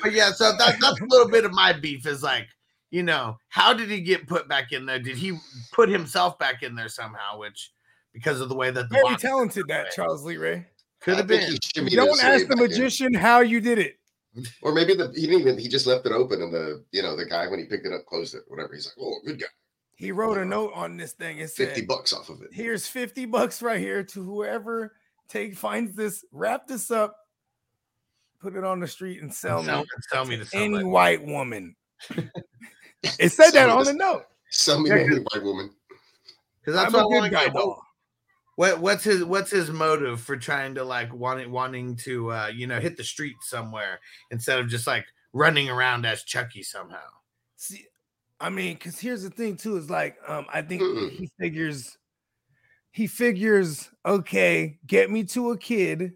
[0.04, 2.06] but yeah, so that, that's a little bit of my beef.
[2.06, 2.48] Is like,
[2.92, 5.00] you know, how did he get put back in there?
[5.00, 5.38] Did he
[5.74, 7.40] put himself back in there somehow?
[7.40, 7.72] Which,
[8.18, 10.66] because of the way that the Very box talented, that Charles Lee Ray.
[11.02, 11.42] could have been.
[11.52, 12.70] he Don't his way ask the back in.
[12.72, 14.00] magician how you did it.
[14.62, 17.16] Or maybe the he didn't even he just left it open and the you know
[17.16, 19.48] the guy when he picked it up closed it whatever he's like oh good guy
[19.96, 21.40] He wrote a note on this thing.
[21.40, 24.94] It said, fifty bucks off of it here's 50 bucks right here to whoever
[25.28, 27.16] take finds this, wrap this up,
[28.40, 30.84] put it on the street and sell Sell, me sell me to to any somebody.
[30.86, 31.76] white woman.
[33.20, 34.26] it said that on to- the note.
[34.52, 35.72] some Yeah, yeah, white woman
[36.60, 37.54] Because that's I'm what a I want good guy get.
[38.58, 42.68] What, what's his what's his motive for trying to like wanting wanting to uh you
[42.68, 44.00] know hit the streets somewhere
[44.32, 46.98] instead of just like running around as Chucky somehow.
[47.56, 47.86] See,
[48.40, 51.12] I mean, because here's the thing too, is like, um, I think Mm-mm.
[51.12, 51.98] he figures,
[52.92, 56.14] he figures, okay, get me to a kid,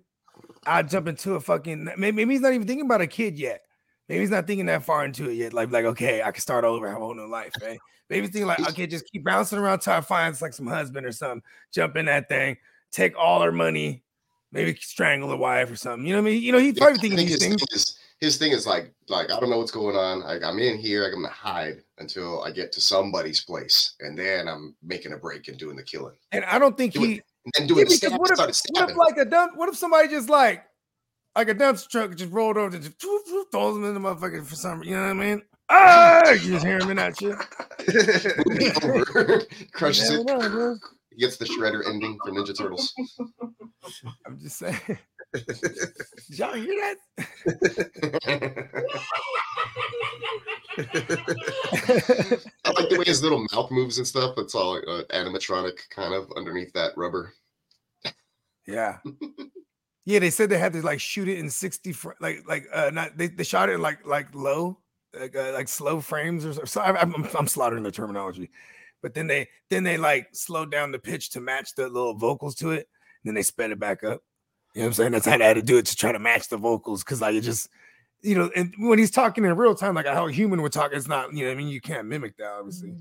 [0.66, 1.86] I jump into a fucking.
[1.98, 3.62] Maybe, maybe he's not even thinking about a kid yet.
[4.10, 5.54] Maybe he's not thinking that far into it yet.
[5.54, 7.80] Like, like, okay, I can start over, have a whole new life, right?
[8.10, 11.06] Maybe he's thinking like, okay, just keep bouncing around till I find like some husband
[11.06, 12.58] or something, jump in that thing,
[12.92, 14.04] take all her money,
[14.52, 16.06] maybe strangle the wife or something.
[16.06, 16.44] You know what I mean?
[16.44, 17.62] You know, he's probably I thinking these his things.
[17.62, 20.22] thing is his thing is like like I don't know what's going on.
[20.22, 24.48] Like I'm in here, I'm gonna hide until I get to somebody's place, and then
[24.48, 27.08] I'm making a break and doing the killing, And I don't think Do it.
[27.08, 27.14] he
[27.46, 29.58] and then Yeah, doing the stab, what if, what if like a dump?
[29.58, 30.64] What if somebody just like
[31.36, 34.00] like a dumpster truck just rolled over and just whoop, whoop, throws them in the
[34.00, 35.42] motherfucker for some you know what I mean?
[35.70, 37.36] Ah, you just hear him in that shit.
[38.84, 39.42] Over,
[39.74, 40.26] crushes it.
[40.26, 40.76] know.
[41.12, 42.94] He gets the shredder ending for Ninja Turtles.
[44.26, 44.80] I'm just saying.
[45.34, 45.58] Did
[46.30, 46.98] y'all hear that?
[52.66, 54.36] I like the way his little mouth moves and stuff.
[54.38, 57.34] It's all uh, animatronic kind of underneath that rubber.
[58.68, 58.98] yeah.
[60.06, 62.90] Yeah, they said they had to like shoot it in 60 fr- like like uh
[62.92, 64.80] not they, they shot it like like low
[65.20, 68.50] like uh, like slow frames or so, I, I'm, I'm slaughtering the terminology.
[69.02, 72.56] But then they then they like slowed down the pitch to match the little vocals
[72.56, 72.88] to it
[73.24, 74.22] then they sped it back up.
[74.74, 75.12] You know what I'm saying?
[75.12, 77.36] That's how they had to do it to try to match the vocals because like
[77.36, 77.70] it just
[78.22, 80.92] you know and when he's talking in real time like how a human would talk
[80.94, 81.68] it's not you know I mean?
[81.68, 82.96] You can't mimic that obviously.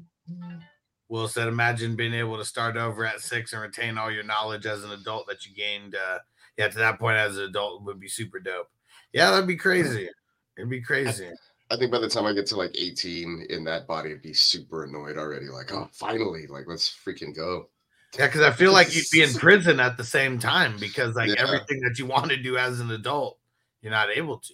[1.09, 4.65] Will said, imagine being able to start over at six and retain all your knowledge
[4.65, 5.97] as an adult that you gained.
[5.97, 6.19] Uh,
[6.61, 8.69] yeah, to that point as an adult would be super dope.
[9.15, 10.11] Yeah, that'd be crazy.
[10.59, 11.31] It'd be crazy.
[11.71, 14.35] I think by the time I get to like 18 in that body, I'd be
[14.35, 15.47] super annoyed already.
[15.47, 17.71] Like, oh, finally, like let's freaking go.
[18.19, 21.29] Yeah, because I feel like you'd be in prison at the same time because like
[21.29, 21.45] Yeah.
[21.45, 23.39] everything that you want to do as an adult,
[23.81, 24.53] you're not able to.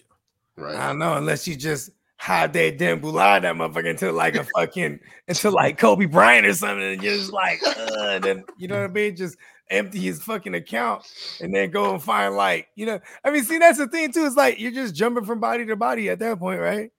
[0.55, 0.75] Right.
[0.75, 1.89] I don't know, unless you just
[2.19, 6.53] hide that damn bulad that motherfucker into like a fucking into like Kobe Bryant or
[6.53, 9.15] something, and you're just like, uh, and then you know what I mean?
[9.15, 9.37] Just
[9.69, 11.03] empty his fucking account
[11.41, 14.25] and then go and find like, you know, I mean, see, that's the thing too.
[14.25, 16.91] It's like you're just jumping from body to body at that point, right?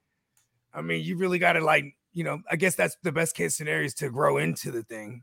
[0.73, 3.87] I mean, you really gotta like, you know, I guess that's the best case scenario
[3.87, 5.23] is to grow into the thing.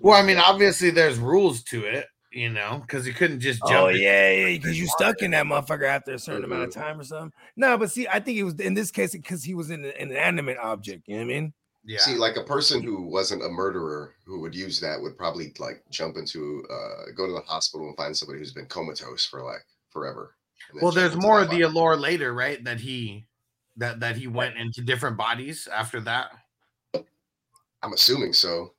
[0.00, 3.68] Well, I mean, obviously there's rules to it, you know, because you couldn't just oh,
[3.68, 3.84] jump.
[3.84, 6.80] Oh yeah, yeah, because you stuck in that motherfucker after a certain amount of mm-hmm.
[6.80, 7.32] time or something.
[7.56, 9.92] No, but see, I think it was in this case because he was in an
[9.98, 11.08] inanimate object.
[11.08, 11.52] You know what I mean?
[11.84, 12.00] Yeah.
[12.00, 15.82] See, like a person who wasn't a murderer who would use that would probably like
[15.90, 19.64] jump into, uh, go to the hospital and find somebody who's been comatose for like
[19.90, 20.36] forever.
[20.80, 21.62] well, there's more of the body.
[21.62, 22.62] allure later, right?
[22.62, 23.26] That he
[23.76, 26.30] that that he went into different bodies after that.
[27.82, 28.74] I'm assuming so.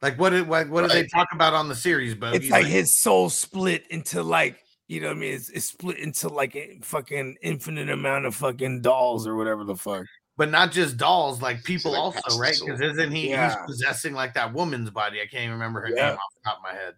[0.00, 2.36] Like what did what, what did they talk about on the series, Bogey?
[2.36, 5.34] It's like his soul split into like you know what I mean.
[5.34, 9.76] It's, it's split into like a fucking infinite amount of fucking dolls or whatever the
[9.76, 10.04] fuck.
[10.36, 12.56] But not just dolls, like people like also, right?
[12.58, 13.48] Because isn't he Yeah.
[13.50, 15.20] he's possessing like that woman's body?
[15.20, 16.08] I can't even remember her Yeah.
[16.10, 16.94] name off the top of my head.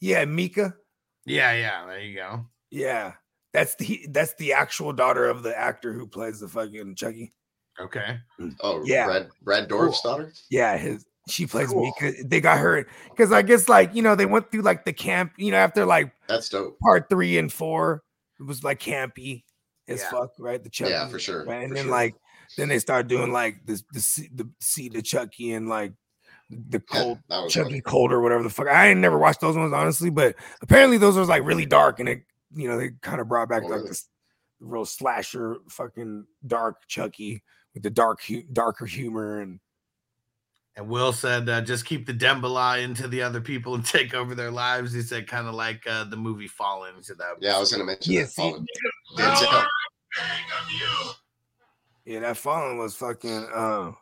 [0.00, 0.74] Yeah, Nica.
[1.24, 2.44] Yeah, yeah, there you go.
[2.70, 3.12] Yeah,
[3.52, 7.32] that's the that's the actual daughter of the actor who plays the fucking Chucky.
[7.80, 8.18] Okay.
[8.38, 8.54] Mm.
[8.60, 9.06] Oh, oh, Yeah.
[9.06, 10.32] Brad, Brad Dourif's daughter?
[10.50, 11.84] Yeah, his she plays Cool.
[12.00, 12.22] Nica.
[12.24, 15.32] They got her because I guess like you know they went through like the camp.
[15.38, 16.78] You know after like That's dope.
[16.80, 18.02] part three and four,
[18.40, 19.44] it was like campy
[19.88, 20.10] as Yeah.
[20.10, 20.62] fuck, right?
[20.62, 21.62] The Chucky, Yeah, for sure, right?
[21.62, 21.92] And for then sure.
[21.92, 22.14] like
[22.56, 25.92] then they start doing like this the C- the C to Chucky and like
[26.50, 27.80] the cold that was Chucky funny.
[27.80, 28.68] Cold or whatever the fuck.
[28.68, 32.08] I ain't never watched those ones honestly, but apparently those was like really dark and
[32.08, 32.22] it,
[32.54, 33.88] you know, they kind of brought back Oh, like really?
[33.88, 34.08] this
[34.60, 37.42] real slasher, fucking dark Chucky
[37.74, 39.60] with the dark, hu- darker humor and
[40.76, 44.34] And Will said, uh, just keep the Damballa into the other people and take over
[44.34, 44.92] their lives.
[44.92, 47.00] He said, kind of like uh, the movie Fallen.
[47.04, 47.34] To that.
[47.40, 48.30] Yeah, I was gonna mention Yeah, that.
[48.30, 48.66] see- Fallen.
[52.04, 53.46] yeah, that Fallen was fucking.
[53.54, 53.92] Uh,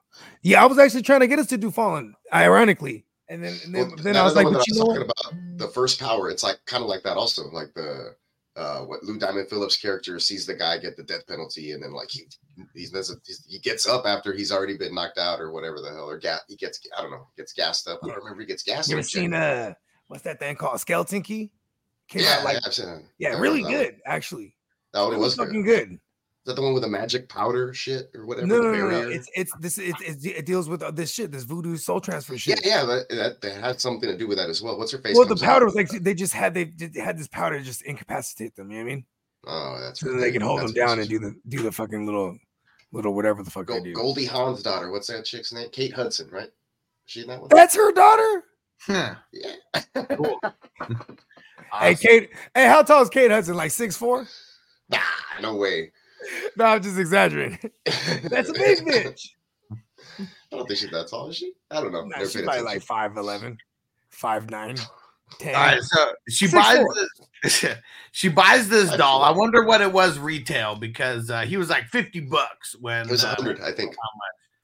[0.43, 3.75] yeah, I was actually trying to get us to do Fallen, ironically, and then and
[3.75, 4.95] then, Well, then I was like, but you know what?
[4.95, 8.15] talking about, the first power, it's like kind of like that also, like the
[8.57, 11.93] uh what Lou Diamond Phillips character sees the guy get the death penalty, and then
[11.93, 12.25] like he
[12.57, 16.09] he he's, he gets up after he's already been knocked out or whatever the hell,
[16.11, 18.01] or ga- he gets I don't know, gets gassed up.
[18.03, 18.89] I don't remember he gets gassed.
[18.91, 19.75] You ever seen uh,
[20.09, 20.81] what's that thing called?
[20.81, 21.53] Skeleton Key.
[22.09, 23.79] Came Yeah, out like yeah, yeah, really that one.
[23.79, 24.57] good actually.
[24.93, 25.47] That one It was good.
[25.47, 26.01] fucking good.
[26.47, 28.47] Is that the one with the magic powder shit or whatever?
[28.47, 29.09] No, no, no, no.
[29.11, 32.33] It's it's this it, it, it deals with uh, this shit, this voodoo soul transfer
[32.33, 32.65] yeah, shit.
[32.65, 34.79] yeah, that, that, that had something to do with that as well.
[34.79, 35.19] What's her face?
[35.19, 38.57] well, the powder was like they just had they had this powder to just incapacitate
[38.57, 38.71] them.
[38.71, 39.05] You know what I mean?
[39.47, 40.21] Oh, that's So right.
[40.21, 42.39] they can hold them down and do the do the fucking little
[42.91, 43.93] little whatever the fuck they do.
[43.93, 44.91] Goldie Hawn's daughter.
[44.91, 45.69] What's that chick's name?
[45.73, 46.45] Kate Hudson, right?
[46.45, 46.53] Is
[47.05, 47.49] she in that one?
[47.51, 48.45] That's her daughter.
[48.81, 49.15] Huh.
[49.33, 50.05] Yeah.
[50.17, 50.41] Cool.
[51.73, 51.87] Awesome.
[51.87, 52.31] Hey Kate.
[52.53, 53.55] Hey, how tall is Kate Hudson?
[53.55, 54.27] Like six four?
[54.89, 54.99] Nah,
[55.41, 55.93] no way.
[56.57, 57.59] No, I'm just exaggerating.
[58.25, 59.29] That's a big bitch.
[60.19, 61.53] I don't think she's that tall, is she?
[61.71, 62.03] I don't know.
[62.03, 62.65] Nah, Never she's paid probably attention.
[62.79, 63.57] like five eleven,
[64.11, 64.77] five nine,
[65.39, 65.55] ten.
[65.55, 66.95] All right, so she Six buys four.
[67.43, 67.65] this,
[68.13, 69.23] she buys this I doll.
[69.23, 73.11] I wonder what it was retail because uh, he was like fifty bucks when It
[73.13, 73.95] was uh, 100, I think.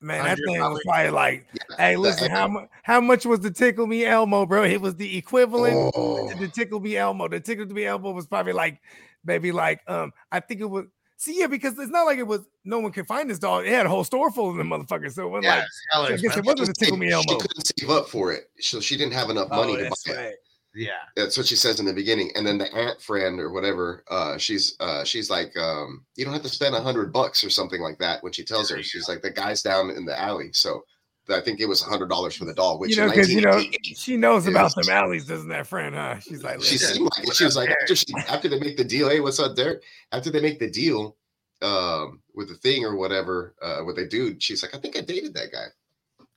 [0.02, 0.80] Man, that thing was probably.
[0.84, 4.64] probably like, Yeah, hey, listen, how much how much was the tickle me Elmo, bro?
[4.64, 7.28] It was the equivalent Oh, to the tickle me Elmo.
[7.28, 8.80] The tickle me Elmo was probably like
[9.24, 10.84] maybe like um I think it was
[11.16, 13.66] see yeah, because it's not like it was no one could find this dog.
[13.66, 15.12] It had a whole store full of them motherfuckers.
[15.12, 15.64] So it wasn't yeah,
[16.00, 17.24] like I guess it wasn't a tickle me Elmo.
[17.28, 19.88] she couldn't save up for it, so she didn't have enough money Oh, to buy
[19.88, 20.36] that's it.
[20.74, 20.90] yeah.
[21.16, 22.30] That's what she says in the beginning.
[22.34, 26.34] And then the aunt friend or whatever, uh, she's uh, she's like, um, you don't
[26.34, 28.22] have to spend a hundred bucks or something like that.
[28.22, 30.84] When she tells her, she's like, the guy's down in the alley, so
[31.28, 32.78] I think it was a hundred dollars for the doll.
[32.78, 35.94] Which You know, because you know she knows about is- them alleys, doesn't that friend?
[35.94, 36.18] Huh?
[36.20, 37.34] She's like, she listen, seemed like it.
[37.36, 39.08] She was like after she after they make the deal.
[39.08, 39.82] Hey, what's up, Derek?
[40.12, 41.16] After they make the deal
[41.62, 45.00] um, with the thing or whatever, uh, what they do, she's like, I think I
[45.00, 45.66] dated that guy.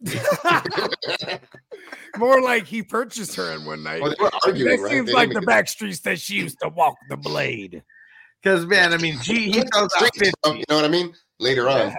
[2.18, 4.02] more like he purchased her in one night.
[4.02, 4.92] Well, they were arguing, that right?
[4.92, 7.84] seems They like the make back streets that she used to walk the blade.
[8.42, 11.14] Because man, I mean, she he it- throws out 50, You know what I mean?
[11.40, 11.94] Later on.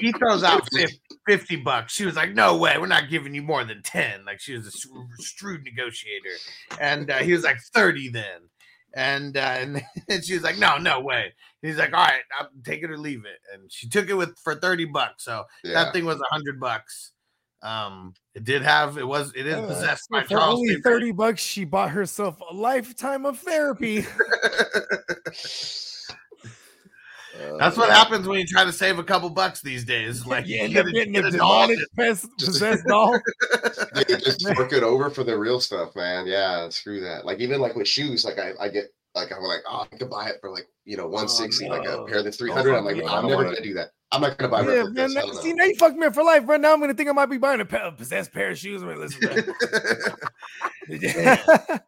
[0.00, 1.92] He throws out 50, 50 bucks.
[1.92, 4.24] She was like, "No way, we're not giving you more than 10.
[4.24, 6.34] Like she was a shrewd negotiator,
[6.80, 8.42] and uh, he was like thirty then,
[8.94, 12.48] and uh, and, and she was like, "No, no way." He's like, "All right, I'll
[12.64, 15.24] take it or leave it," and she took it with for thirty bucks.
[15.24, 15.84] So Yeah.
[15.84, 17.12] that thing was a hundred bucks.
[17.62, 20.54] Um, it did have it was it is Uh, possessed by for Charles.
[20.58, 20.82] only Xavier.
[20.82, 24.04] 30 bucks, she bought herself a lifetime of therapy.
[27.58, 30.26] That's what Uh, happens when you try to save a couple bucks these days.
[30.32, 33.18] Like you you end up getting a a doll demonic that- pes- possessed doll.
[34.06, 36.26] Dude, just work it over for the real stuff, man.
[36.26, 37.24] Yeah, screw that.
[37.24, 40.10] Like even like with shoes, like I, I get like I'm like, oh, I could
[40.10, 42.06] buy it for like you know 160, like a no.
[42.06, 42.74] pair that's 300.
[42.74, 43.90] I'm like, fuck no, no, I I'm never want gonna do that.
[44.12, 45.14] I'm not gonna buy yeah, man.
[45.14, 46.42] Now, see, now you fucked me up for life.
[46.46, 48.58] Right now, I'm gonna think I might be buying a, pair, a possessed pair of
[48.58, 48.82] shoes.
[48.82, 49.42] Man, listen, man.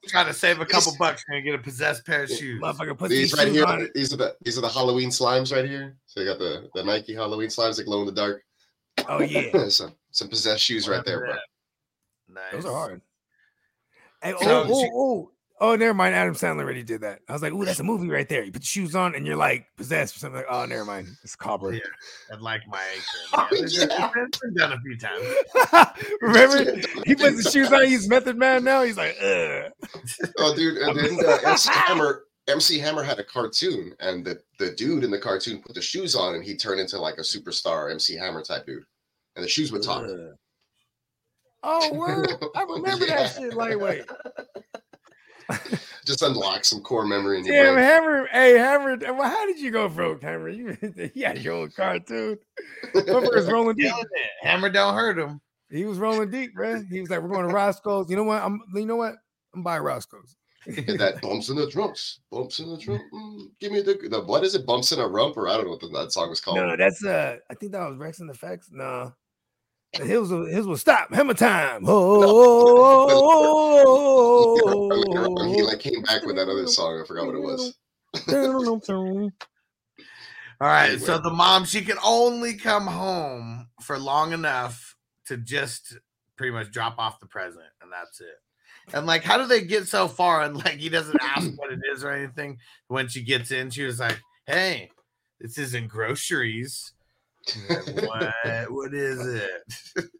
[0.09, 2.63] trying to save a couple bucks and get a possessed pair of shoes.
[2.63, 3.95] Motherfucker, put these, These right shoes here, on it.
[3.95, 5.97] these are the these are the Halloween slimes right here.
[6.07, 8.43] So you got the the Nike Halloween slimes that glow in the dark.
[9.07, 11.35] Oh yeah, some some possessed shoes right there, bro.
[12.29, 12.53] Nice.
[12.53, 13.01] those are hard.
[14.23, 15.31] Hey, oh, So oh, she- oh,
[15.61, 16.15] oh, never mind.
[16.15, 17.21] Adam Sandler already did that.
[17.29, 18.45] I was like, ooh, that's a movie right there.
[18.45, 20.39] You put the shoes on and you're like possessed or something.
[20.39, 21.09] Like, oh, never mind.
[21.23, 21.75] It's Cobbler.
[21.75, 21.81] Yeah.
[22.31, 22.83] And like my
[23.35, 23.69] Oh, apron.
[23.71, 24.11] Yeah, yeah.
[24.17, 25.95] It's been done a few times.
[26.23, 27.87] Remember, he puts the shoes on.
[27.87, 28.83] He's Method Man now.
[28.83, 29.73] He's like, ugh.
[30.39, 34.73] Oh, dude, and then uh, MC Hammer MC Hammer had a cartoon, and the the
[34.73, 37.91] dude in the cartoon put the shoes on, and he turned into like a superstar
[37.91, 38.85] MC Hammer type dude,
[39.37, 40.05] and the shoes would talk.
[40.05, 40.35] Ugh.
[41.67, 42.29] Oh, word.
[42.55, 43.23] I remember Yeah.
[43.23, 43.55] that shit.
[43.55, 44.05] Lightweight.
[46.05, 47.85] Just unlock some core memory in your Damn, brain.
[47.85, 48.29] Hammer.
[48.33, 48.97] Hey, Hammer.
[49.15, 50.49] Well, how did you go broke, Hammer?
[50.49, 50.77] You,
[51.15, 52.39] you had your own cartoon.
[52.95, 53.93] Motherfucker's rolling deep.
[54.43, 55.41] Hammer don't hurt him.
[55.71, 56.83] He was rolling deep, bro.
[56.83, 58.43] He was like, "We're going to Roscoe's." You know what?
[58.43, 58.61] I'm.
[58.75, 59.15] You know what?
[59.55, 60.37] I'm buying Roscoe's.
[60.67, 63.01] And that bumps in the drums, bumps in the drum.
[63.13, 64.67] mm, give me the the what is it?
[64.67, 66.57] Bumps in a rump, or I don't know what the, that song was called.
[66.57, 67.37] No, that's uh.
[67.51, 68.67] I think that was Wreckx-N-Effect.
[68.71, 69.13] No,
[69.97, 71.85] his was his was stop hammer time.
[74.67, 74.91] Oh,
[75.37, 77.01] on, he like came back with that other song.
[77.01, 77.77] I forgot what it was.
[80.61, 80.91] All right.
[80.91, 80.99] Anyway.
[81.05, 85.97] So the mom, she can only come home for long enough to just
[86.37, 88.37] pretty much drop off the present, and that's it.
[88.93, 90.43] And like, how do they get so far?
[90.43, 92.59] And like, he doesn't ask what it is or anything.
[92.89, 94.91] When she gets in, she was like, "Hey,
[95.41, 96.94] this isn't groceries.
[98.03, 98.35] What?
[98.71, 100.11] What is it?"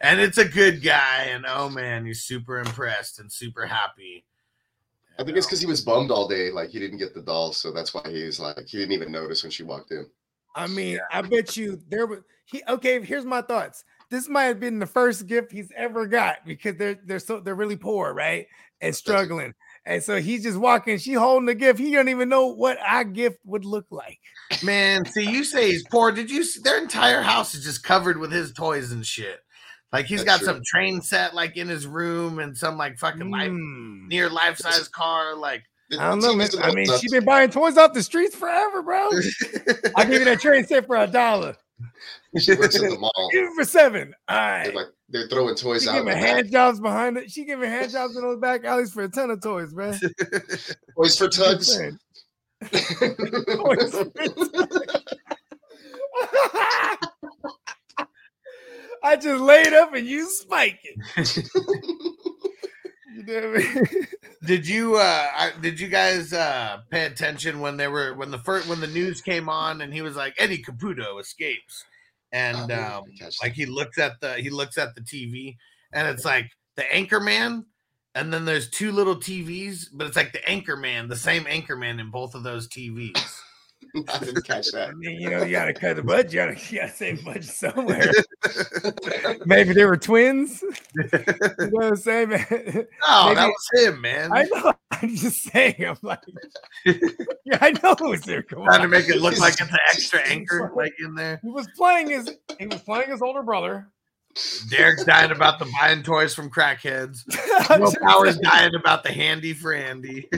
[0.00, 4.24] and it's a good guy, and oh man, he's super impressed and super happy.
[5.18, 7.52] I think it's because he was bummed all day, like he didn't get the doll,
[7.52, 10.06] so that's why he was like he didn't even notice when she walked in.
[10.54, 13.02] I mean, I bet you there was he okay.
[13.02, 13.84] Here's my thoughts.
[14.10, 17.54] This might have been the first gift he's ever got because they're they're so they're
[17.54, 18.46] really poor, right?
[18.80, 19.54] And struggling.
[19.88, 21.78] And so he's just walking, she holding the gift.
[21.78, 24.18] He don't even know what our gift would look like.
[24.62, 26.12] Man, see, you say he's poor.
[26.12, 29.40] Did you see their entire house is just covered with his toys and shit?
[29.90, 30.54] Like he's That's got true.
[30.56, 34.08] some train set like in his room and some like fucking life Mm.
[34.08, 35.34] near life size car.
[35.34, 35.62] Like
[35.98, 36.48] I don't know, man.
[36.48, 39.08] TV's a I little mean, she's been buying toys off the streets forever, bro.
[39.96, 41.56] I'll give you that train set for a dollar.
[42.38, 43.30] she works at the mall.
[43.32, 44.12] Give it for seven.
[44.28, 44.36] All
[44.74, 45.96] like they're throwing toys She out.
[45.98, 46.34] in giving the back.
[46.36, 47.30] hand jobs behind it.
[47.30, 49.98] She giving hand jobs in those back alleys for a ton of toys, man.
[50.96, 51.78] Toys for Just tugs.
[52.70, 54.10] Toys for
[59.02, 61.38] I just laid up and you spike it.
[63.10, 64.06] You know what I mean?
[64.44, 68.38] did you uh I, did you guys uh pay attention when they were when the
[68.38, 71.84] first when the news came on and he was like Eddie Caputo escapes
[72.32, 73.04] and um
[73.42, 75.56] like he looks at the he looks at the TV
[75.92, 77.64] and it's like the anchor man
[78.14, 81.76] and then there's two little TVs but it's like the anchor man the same anchor
[81.76, 83.40] man in both of those TVs
[84.08, 84.90] I didn't catch that.
[84.90, 86.32] I mean, you know, you gotta cut the budget.
[86.32, 88.10] You gotta, you gotta save budget somewhere.
[89.46, 90.62] Maybe they were twins.
[90.94, 91.08] You
[91.58, 92.86] know what I'm saying, man?
[93.06, 94.72] oh that was him man I know.
[94.90, 95.84] I'm just saying.
[95.86, 96.20] I'm like,
[96.84, 98.42] yeah, I know it was there.
[98.42, 101.50] Come trying to make it look like it's an extra anchor like in there He
[101.50, 102.30] was playing his.
[102.58, 103.90] He was playing his older brother.
[104.68, 107.24] Derek's dying about the buying toys from crackheads
[107.80, 110.28] Will Power's dying about the handy for Andy.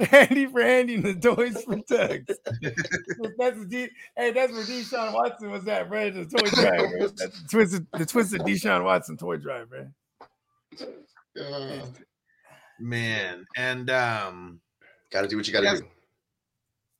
[0.00, 2.38] Handy for Andy and the toys for Tugs.
[3.38, 6.10] that's what D, hey, that's where Deshaun Watson was at, bro.
[6.10, 7.00] The toy drive, bro.
[7.08, 9.94] That's the twisted, the twisted Deshaun Watson toy drive, man.
[11.40, 11.84] Uh,
[12.80, 14.60] Man, and um,
[15.10, 15.80] gotta do what you gotta Yes.
[15.80, 15.86] do.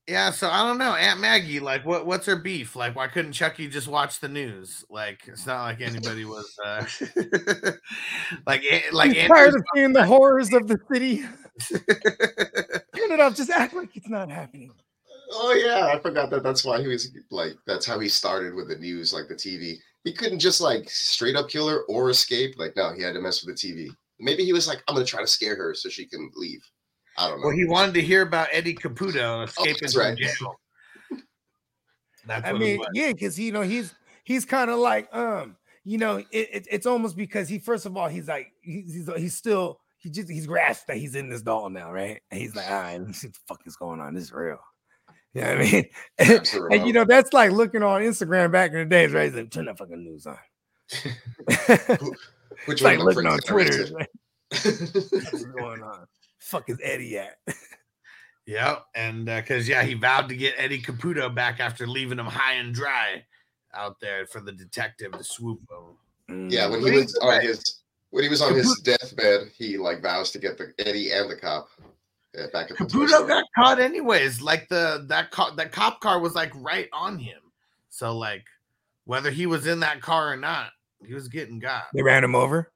[0.08, 0.30] yeah.
[0.32, 1.60] So I don't know, Aunt Maggie.
[1.60, 2.04] Like, what?
[2.04, 2.74] What's her beef?
[2.74, 4.84] Like, why couldn't Chucky just watch the news?
[4.90, 6.84] Like, it's not like anybody was uh,
[8.44, 11.24] like, eh, like He's tired Andrew's- of seeing the horrors of the city.
[13.18, 13.36] Turn it off.
[13.36, 14.72] Just act like it's not happening.
[15.32, 16.42] Oh yeah, I forgot that.
[16.42, 17.54] That's why he was like.
[17.66, 19.76] That's how he started with the news, like the TV.
[20.04, 22.54] He couldn't just like straight up kill her or escape.
[22.56, 23.88] Like no, he had to mess with the TV.
[24.20, 26.60] Maybe he was like, I'm gonna try to scare her so she can leave.
[27.18, 27.48] I don't know.
[27.48, 30.16] well, he wanted to hear about Eddie Caputo escaping that's from right.
[30.16, 30.54] jail.
[32.26, 35.56] That's I what it mean, yeah, because you know he's he's kind of like um,
[35.84, 39.10] you know, it, it, it's almost because he first of all he's like he's he's,
[39.16, 42.20] he's still he just he's grasped that he's in this doll now, right?
[42.30, 44.14] And he's like, all right, let's see what the fuck is going on.
[44.14, 44.58] This is real.
[45.34, 45.88] You know what I mean?
[46.18, 49.24] Grabs the and you know, that's like looking on Instagram back in the days, right?
[49.24, 50.38] He's like, turn that fucking news on.
[52.64, 53.84] Which it's like one looking on of the friends Twitter.
[53.84, 53.92] generated?
[53.92, 54.10] Like,
[54.50, 56.06] what's going on?
[56.38, 57.36] Fuck is Eddie at?
[58.46, 62.26] yeah, and uh, because yeah, he vowed to get Eddie Caputo back after leaving him
[62.26, 63.24] high and dry
[63.74, 66.46] out there for the detective to swoop him.
[66.48, 66.52] Mm.
[66.52, 67.62] yeah, when he was on his
[68.10, 71.36] when he was on his deathbed, he like vows to get the Eddie and the
[71.36, 71.68] cop
[72.38, 73.26] uh, back at the Caputo store.
[73.26, 74.40] got caught anyways.
[74.40, 77.38] Like the that car, that cop car was like right on him.
[77.90, 78.46] So like,
[79.04, 80.70] whether he was in that car or not,
[81.06, 81.84] he was getting got.
[81.94, 82.72] They ran him over.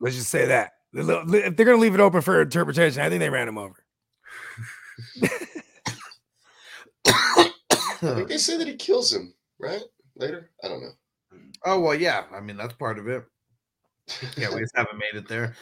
[0.00, 0.72] Let's just say that.
[0.92, 3.84] If they're gonna leave it open for interpretation, I think they ran him over.
[7.06, 9.82] I think they say that he kills him, right?
[10.16, 10.92] Later, I don't know.
[11.66, 12.24] oh well, yeah.
[12.32, 13.24] I mean that's part of it.
[14.36, 15.54] Yeah, we just haven't made it there.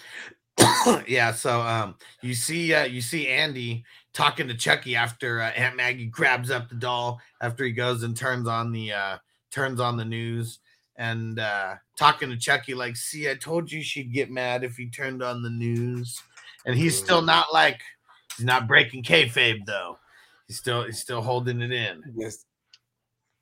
[1.07, 5.76] yeah, so um, you see, uh, you see Andy talking to Chucky after uh, Aunt
[5.76, 9.18] Maggie grabs up the doll after he goes and turns on the uh,
[9.51, 10.59] turns on the news
[10.96, 14.90] and uh, talking to Chucky like, "See, I told you she'd get mad if he
[14.90, 16.20] turned on the news."
[16.66, 17.80] And he's still not like
[18.36, 19.99] he's not breaking kayfabe though.
[20.49, 22.03] He's still he's still holding it in.
[22.14, 22.44] Yes.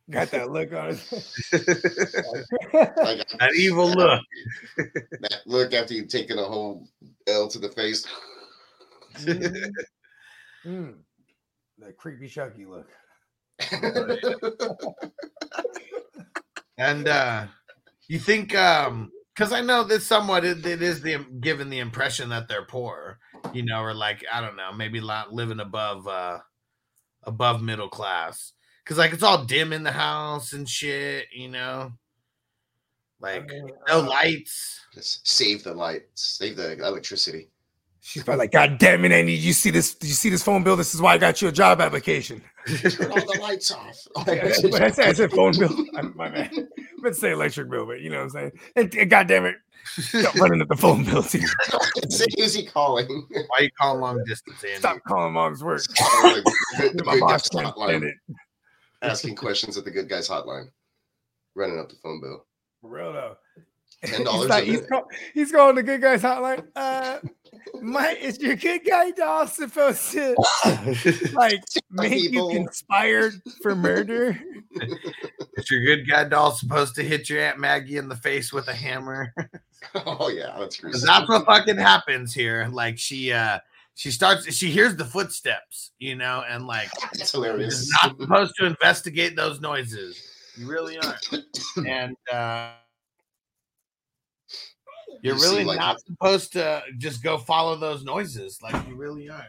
[0.08, 1.12] Got that look on his
[1.52, 4.22] Like, That evil look.
[4.76, 6.86] that look after you've taken a whole
[7.26, 8.06] L to the face.
[10.64, 10.94] Mm.
[11.78, 12.88] That creepy Chucky look.
[16.78, 17.46] And uh
[18.08, 22.28] you think um because I know this somewhat it, it is the given the impression
[22.30, 23.18] that they're poor,
[23.52, 26.38] you know, or like I don't know, maybe not living above uh
[27.22, 28.52] above middle class.
[28.86, 31.92] Cause like it's all dim in the house and shit, you know.
[33.20, 33.50] Like
[33.88, 34.80] no uh, lights.
[34.94, 37.48] Just save the lights, save the electricity.
[38.00, 39.32] She's probably like, God damn it, Andy!
[39.32, 39.96] You see this?
[39.96, 40.76] Did you see this phone bill?
[40.76, 42.40] This is why I got you a job application.
[42.66, 43.98] Turn all the lights off.
[44.26, 45.08] That's what I said.
[45.08, 45.74] I said phone bill.
[45.96, 46.48] I'm, my man.
[46.52, 48.52] I meant to say electric bill, but you know what I'm saying.
[48.76, 49.56] And, and God damn it,
[49.86, 51.24] stop running at the phone bill.
[51.24, 51.40] Too.
[52.38, 53.26] Who's he calling?
[53.48, 54.78] Why you call long distance, Andy?
[54.78, 55.82] Stop calling mom's work.
[56.22, 56.44] Like,
[56.78, 58.14] My good boss can't stand it.
[59.02, 60.68] Asking questions at the good guys hotline.
[61.54, 62.44] Running up the phone bill.
[62.80, 63.36] For real though.
[64.04, 66.66] $10 he's, a like, he's, call, he's calling the good guys hotline.
[66.76, 67.18] Uh,
[67.80, 70.34] my is your good guy doll supposed to
[71.32, 72.50] like make people.
[72.50, 73.32] you conspired
[73.62, 74.38] for murder?
[75.56, 78.68] Is your good guy doll supposed to hit your Aunt Maggie in the face with
[78.68, 79.32] a hammer?
[79.94, 81.06] Oh yeah, that's 'Cause gruesome.
[81.06, 82.68] that's what fucking happens here.
[82.70, 83.58] Like she uh
[83.96, 87.88] she starts she hears the footsteps, you know, and like It's you're hilarious.
[88.02, 90.22] not supposed to investigate those noises.
[90.56, 91.18] You really aren't.
[91.86, 92.72] And uh
[95.22, 98.60] you're You really like, not supposed to just go follow those noises.
[98.62, 99.48] Like you really aren't.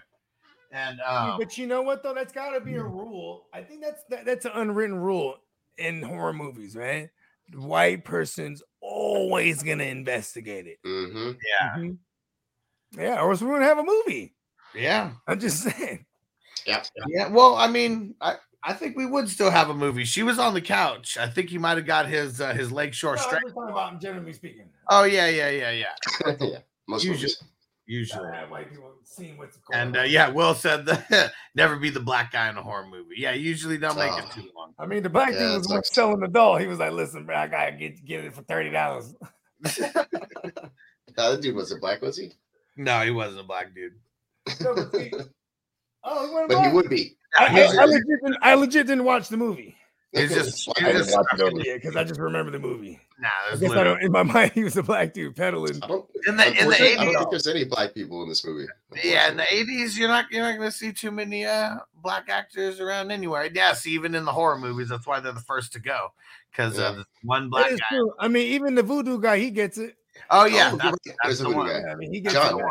[0.72, 2.14] And um, but you know what though?
[2.14, 3.48] That's got to be a rule.
[3.54, 5.36] I think that's that, that's an unwritten rule
[5.78, 7.10] in horror movies, right?
[7.52, 10.80] The white person's always gonna investigate it.
[10.84, 11.88] hmm yeah,
[12.98, 14.36] Yeah, or else we wouldn't have a movie.
[14.76, 15.12] Yeah.
[15.28, 16.06] I'm just saying.
[16.66, 16.84] Yeah.
[17.08, 20.04] Yeah, well, I mean, I, I think we would still have a movie.
[20.06, 21.18] She was on the couch.
[21.18, 23.44] I think he might have got his uh, his Lakeshore No, I'm strength.
[23.46, 24.70] just talking about generally speaking.
[24.90, 26.36] Oh yeah, yeah, yeah, yeah.
[26.42, 26.58] yeah.
[26.88, 27.44] Most Usually- movies.
[27.90, 28.22] Usually.
[28.26, 31.90] Gotta have white people seeing what's going And uh, yeah, Will said the never be
[31.90, 33.16] the black guy in a horror movie.
[33.16, 34.32] Yeah, usually don't make it Oh.
[34.42, 34.74] too long.
[34.78, 35.96] I mean, the black Yeah, dude was the one sucks.
[35.96, 36.58] selling the doll.
[36.58, 39.16] He was like, "Listen, bro, I gotta get get it for thirty dollars."
[41.18, 42.32] Uh, that dude wasn't black, was he?
[42.76, 43.94] No, he wasn't a black dude.
[44.62, 44.94] No, but
[46.04, 47.18] oh, he wasn't But he would be.
[47.40, 49.76] I, I, I legit didn't, I legit didn't watch the movie.
[50.14, 50.96] He's Okay, just- that's he's I fine.
[50.96, 53.00] didn't watch it over yet because I just remember the movie.
[53.20, 55.84] Nah, I there's guess I don't, in my mind, he was a black dude peddling.
[55.84, 56.06] I don't.
[56.28, 57.18] in the in the unfortunately, I don't eighties.
[57.18, 58.68] think there's any black people in this movie.
[59.04, 62.80] Yeah, in the eighties, you're not you're not gonna see too many uh black actors
[62.80, 63.50] around anywhere.
[63.54, 66.14] Yes, even in the horror movies, that's why they're the first to go
[66.52, 66.86] because Yeah.
[66.86, 67.78] uh, one black guy.
[67.90, 68.14] true.
[68.20, 69.96] I mean, even the voodoo guy, he gets it.
[70.30, 71.68] Oh yeah, Oh, that's, you're that's There's a the voodoo one.
[71.84, 71.92] guy.
[71.92, 72.60] I mean, he gets John.
[72.60, 72.66] it.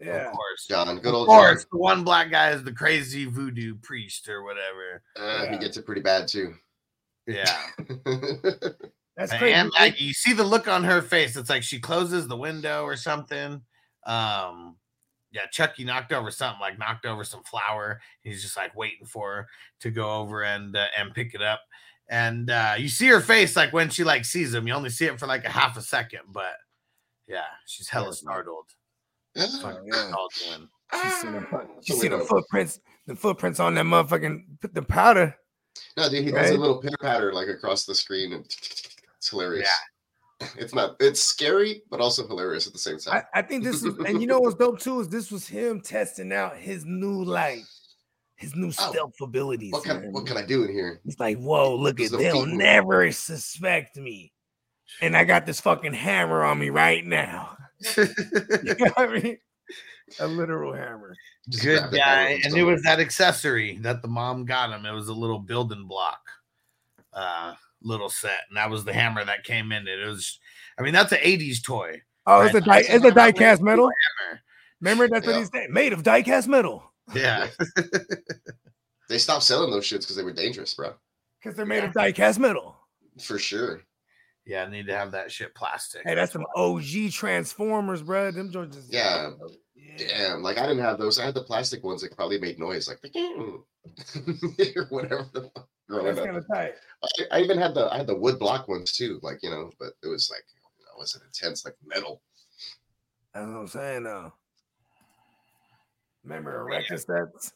[0.00, 0.28] Yeah.
[0.28, 0.66] Of course.
[0.68, 4.42] John, good Of old course, the one black guy is the crazy voodoo priest or
[4.42, 5.02] whatever.
[5.16, 5.52] Uh, Yeah.
[5.52, 6.54] He gets it pretty bad too.
[7.26, 7.56] Yeah.
[9.16, 9.54] That's crazy.
[9.54, 11.36] And Maggie, you see the look on her face.
[11.36, 13.60] It's like she closes the window or something.
[14.06, 14.76] Um,
[15.32, 18.00] yeah, Chucky knocked over something, like knocked over some flour.
[18.22, 19.46] He's just like waiting for her
[19.80, 21.60] to go over and uh, and pick it up.
[22.08, 24.66] And uh, you see her face like when she like sees him.
[24.66, 26.54] You only see it for like a half a second, but
[27.26, 28.70] yeah, she's hella startled.
[29.84, 30.12] Yeah.
[30.16, 30.68] All doing.
[30.92, 35.36] She seen the, Ah, seen the footprints, the footprints on that motherfucking put the powder.
[35.96, 39.68] No, dude, he does a little pitter patter like across the screen, and it's hilarious.
[40.56, 40.94] It's not.
[41.00, 43.24] It's scary, but also hilarious at the same time.
[43.34, 45.80] I, I think this is, and you know what's dope too is this was him
[45.80, 47.58] testing out his new like
[48.36, 49.72] his new Oh, stealth abilities.
[49.72, 50.12] what can.
[50.12, 51.00] What can I do in here?
[51.04, 54.32] He's like, whoa, look at no they'll feet never suspect me.
[55.02, 57.56] And I got this fucking hammer on me right now.
[57.96, 59.38] you know what I mean?
[60.20, 61.14] A literal hammer.
[61.48, 62.30] Just Good guy.
[62.30, 64.86] handle And it was that accessory that the mom got him.
[64.86, 66.20] It was a little building block,
[67.12, 68.40] uh, little set.
[68.48, 69.98] And that was the hammer that came in it.
[70.00, 70.38] It was,
[70.78, 72.00] I mean, that's an 80s toy.
[72.26, 72.86] Oh, it's a Right.
[72.86, 73.90] die, it's a die cast metal.
[74.28, 74.40] Hammer.
[74.80, 75.40] Remember that's what Yeah.
[75.40, 76.92] he said, made of die cast metal.
[77.14, 77.48] Yeah.
[79.08, 80.92] They stopped selling those shits because they were dangerous, bro.
[81.42, 82.76] Because they're made of die cast metal.
[83.22, 83.80] For sure.
[84.48, 84.64] Yeah.
[84.64, 86.02] I need to have that shit plastic.
[86.04, 88.30] Hey, that's some OG Transformers, bro.
[88.30, 89.30] Them joints is- Yeah.
[89.76, 90.06] Yeah.
[90.08, 91.18] Damn, like I didn't have those.
[91.18, 93.00] I had the plastic ones that probably made noise, like
[94.76, 95.26] or whatever.
[95.32, 96.74] The fuck growing That's kind of tight.
[97.02, 99.70] I, I even had the I had the wood block ones too, like you know,
[99.78, 102.20] but it was like you know, it wasn't intense like metal.
[103.34, 104.32] That's what I'm saying though.
[106.24, 107.52] Remember oh, Erector sets?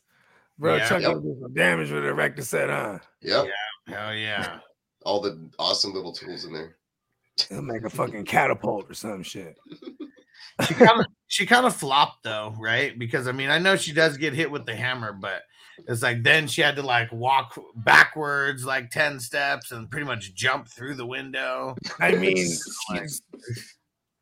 [0.58, 0.88] Bro, Yeah.
[0.88, 1.22] Chuck Yep.
[1.22, 2.98] did some damage with Erector set, huh?
[3.20, 3.46] Yep,
[3.88, 4.58] Hell yeah.
[5.04, 6.76] all the awesome little tools in there.
[7.48, 9.56] He'll make a fucking catapult or some shit.
[10.68, 12.96] She kind of she kind of flopped though, right?
[12.98, 15.42] Because I mean, I know she does get hit with the hammer, but
[15.88, 20.34] it's like then she had to like walk backwards like 10 steps and pretty much
[20.34, 21.74] jump through the window.
[21.98, 22.46] I mean,
[22.90, 23.08] Like-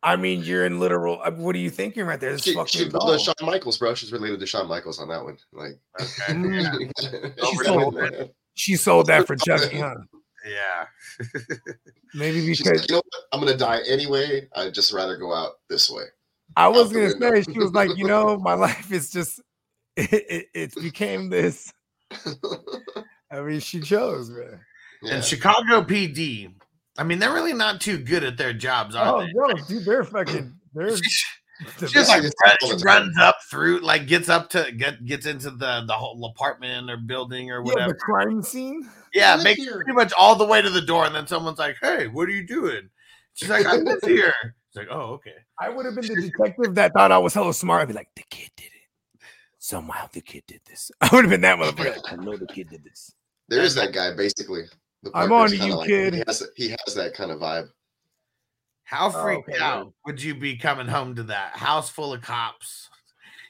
[0.02, 1.20] I mean, you're in literal.
[1.22, 2.32] uh, What are you thinking right there?
[2.32, 3.06] This She, fucking she, doll.
[3.10, 3.94] the Shawn Michaels, bro.
[3.94, 5.36] She's related to Shawn Michaels on that one.
[5.52, 6.32] Like, Okay.
[6.32, 9.94] Mm, Over sold the- she sold that for Chucky, huh?
[10.48, 10.86] Yeah.
[12.14, 13.24] Maybe She's because like, you know what?
[13.32, 14.48] I'm gonna die anyway.
[14.56, 16.04] I'd just rather go out this way.
[16.56, 19.40] I was out the gonna say she was like, you know, my life is just
[19.96, 21.72] it, it, it became this.
[23.30, 24.60] I mean, she chose, man.
[25.02, 25.14] yeah.
[25.14, 26.52] And Chicago PD,
[26.98, 29.32] I mean, they're really not too good at their jobs, are Oh they?
[29.32, 30.54] no, dude, they're fucking.
[30.74, 35.04] They're She just like It's run- she runs up through, like gets up to get
[35.04, 37.92] gets into the the whole apartment or building or yeah, whatever.
[37.92, 38.88] the crime scene.
[39.14, 39.76] Yeah, live make here.
[39.76, 42.32] pretty much all the way to the door, and then someone's like, "Hey, what are
[42.32, 42.88] you doing?"
[43.34, 44.32] She's like, "I live here."
[44.72, 47.52] She's like, "Oh, okay." I would have been the detective that thought I was hella
[47.54, 47.82] smart.
[47.82, 49.20] I'd be like, the kid did it.
[49.58, 50.90] Somehow the kid did this.
[51.00, 51.96] I would have been that motherfucker.
[52.02, 53.12] Like, I know the kid did this.
[53.48, 54.64] There is that guy basically.
[55.14, 56.14] I'm on you, like- kid.
[56.14, 57.68] He has, he has that kind of vibe.
[58.84, 62.22] How Oh, freaked okay, out would you be coming home to that house full of
[62.22, 62.88] cops?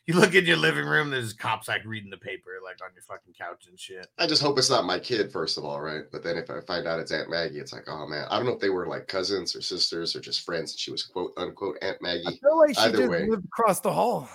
[0.07, 3.03] You look in your living room, there's cops like reading the paper, like on your
[3.03, 4.09] fucking couch and shit.
[4.19, 6.03] I just hope it's not my kid, first of all, right?
[6.11, 8.47] But then if I find out it's Aunt Maggie, it's like, oh man, I don't
[8.47, 10.73] know if they were like cousins or sisters or just friends.
[10.73, 12.23] And she was quote unquote Aunt Maggie.
[12.27, 12.41] I Maggie.
[12.41, 13.29] feel like she Either just way.
[13.29, 14.29] lived across the hall.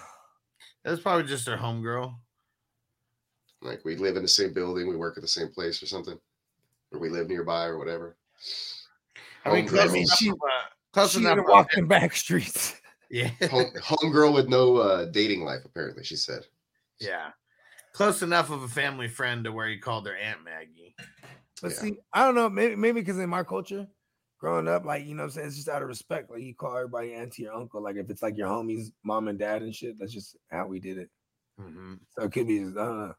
[0.86, 2.16] That's probably just her homegirl.
[3.62, 6.18] Like we live in the same building, we work at the same place or something,
[6.94, 8.16] or we live nearby or whatever.
[9.44, 9.70] I mean, Homegirl.
[9.70, 11.36] close I mean, she- of a- She enough.
[11.38, 12.80] would of- walk in back streets.
[13.10, 16.04] Yeah, Home, homegirl with no uh, dating life, apparently.
[16.04, 16.42] She said.
[17.00, 17.32] yeah,
[17.94, 20.96] close enough of a family friend to where he called her Aunt Maggie.
[21.62, 21.78] But Yeah.
[21.78, 22.50] see, I don't know.
[22.50, 23.88] Maybe maybe because in my culture,
[24.40, 26.30] growing up, like you know, what I'm saying it's just out of respect.
[26.30, 27.82] Like you call everybody auntie or uncle.
[27.82, 30.80] Like if it's like your homies, mom and dad and shit, that's just how we
[30.80, 31.10] did it.
[31.60, 32.00] Mhm.
[32.10, 33.14] So it could be, I don't know.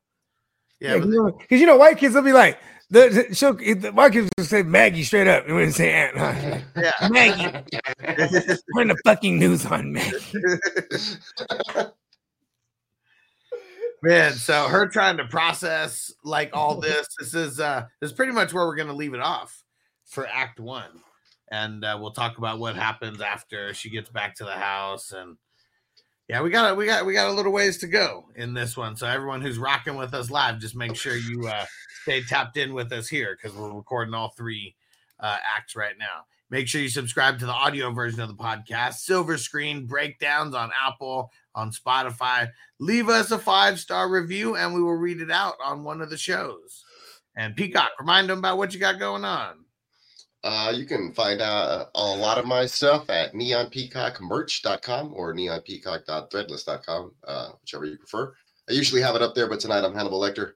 [0.81, 2.59] Yeah, because you know, white kids will be like,
[2.91, 6.17] the, the, she'll, the white kids will say Maggie straight up, and wouldn't say aunt.
[6.17, 6.59] huh?
[6.77, 7.09] yeah.
[7.11, 7.65] Maggie,
[8.77, 10.21] turn the fucking news on, Maggie.
[14.03, 18.33] Man, so her trying to process like all this, this is uh this is pretty
[18.33, 19.65] much where we're gonna leave it off
[20.05, 21.03] for act one.
[21.51, 25.13] And uh, we'll talk about what happens after she gets back to the house.
[25.13, 25.37] And
[26.29, 28.97] yeah, we got we got we got a little ways to go in this one.
[28.97, 31.67] So everyone who's rocking with us live, just make sure you uh
[32.03, 34.75] stay tapped in with us here because we're recording all three
[35.21, 36.25] uh acts right now.
[36.49, 40.71] Make sure you subscribe to the audio version of the podcast, silver screen breakdowns on
[40.87, 42.49] Apple, on Spotify
[42.79, 46.11] leave us a five star review and we will read it out on one of
[46.11, 46.85] the shows.
[47.37, 49.66] And Peacock, remind them about what you got going on.
[50.47, 57.49] Uh, you can find out a lot of my stuff at neonpeacockmerch.com or neonpeacock.threadless.com, uh,
[57.61, 58.33] whichever you prefer.
[58.71, 60.53] I usually have it up there, but tonight I'm Hannibal Lecter.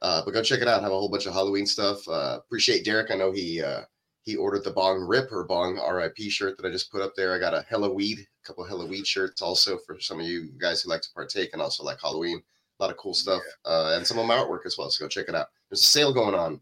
[0.00, 0.80] Uh, but go check it out.
[0.80, 2.08] I have a whole bunch of Halloween stuff.
[2.08, 3.10] Uh, appreciate Derek.
[3.10, 3.82] I know he uh,
[4.22, 7.34] he ordered the Bong Rip or Bong RIP shirt that I just put up there.
[7.34, 10.24] I got a Hella Weed, a couple of Hella Weed shirts also for some of
[10.24, 12.40] you guys who like to partake and also like Halloween.
[12.80, 14.88] A lot of cool stuff uh, and some of my artwork as well.
[14.88, 15.48] So go check it out.
[15.68, 16.58] There's a sale going on,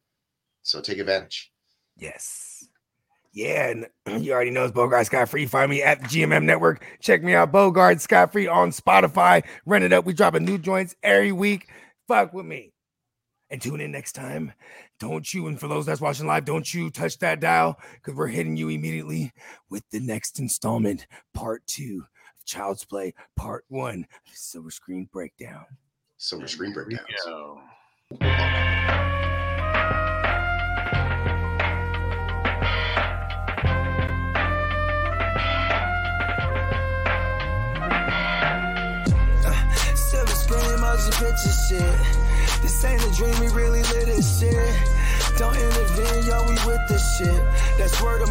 [0.63, 1.53] so take advantage.
[1.97, 2.54] Yes.
[3.35, 3.75] Yeah,
[4.07, 5.47] and you already know it's Bogard Scott Free.
[5.47, 6.85] Find me at the GMM Network.
[7.01, 9.45] Check me out, Bogard Scott Free on Spotify.
[9.67, 10.07] Run it up.
[10.07, 11.69] We dropping new joints every week.
[12.09, 12.73] Fuck with me.
[13.51, 14.53] And tune in next time.
[15.01, 18.29] Don't you, and for those that's watching live, don't you touch that dial because we're
[18.29, 19.33] hitting you immediately
[19.69, 22.05] with the next installment, part two
[22.39, 25.65] of Child's Play, part one, of Silver Screen Breakdown.
[26.17, 27.05] Silver screen Here
[41.19, 41.95] picture shit.
[42.63, 44.55] This ain't a dream, we really live this shit.
[45.39, 47.43] Don't intervene, yo, we with this shit.
[47.79, 48.31] That's where the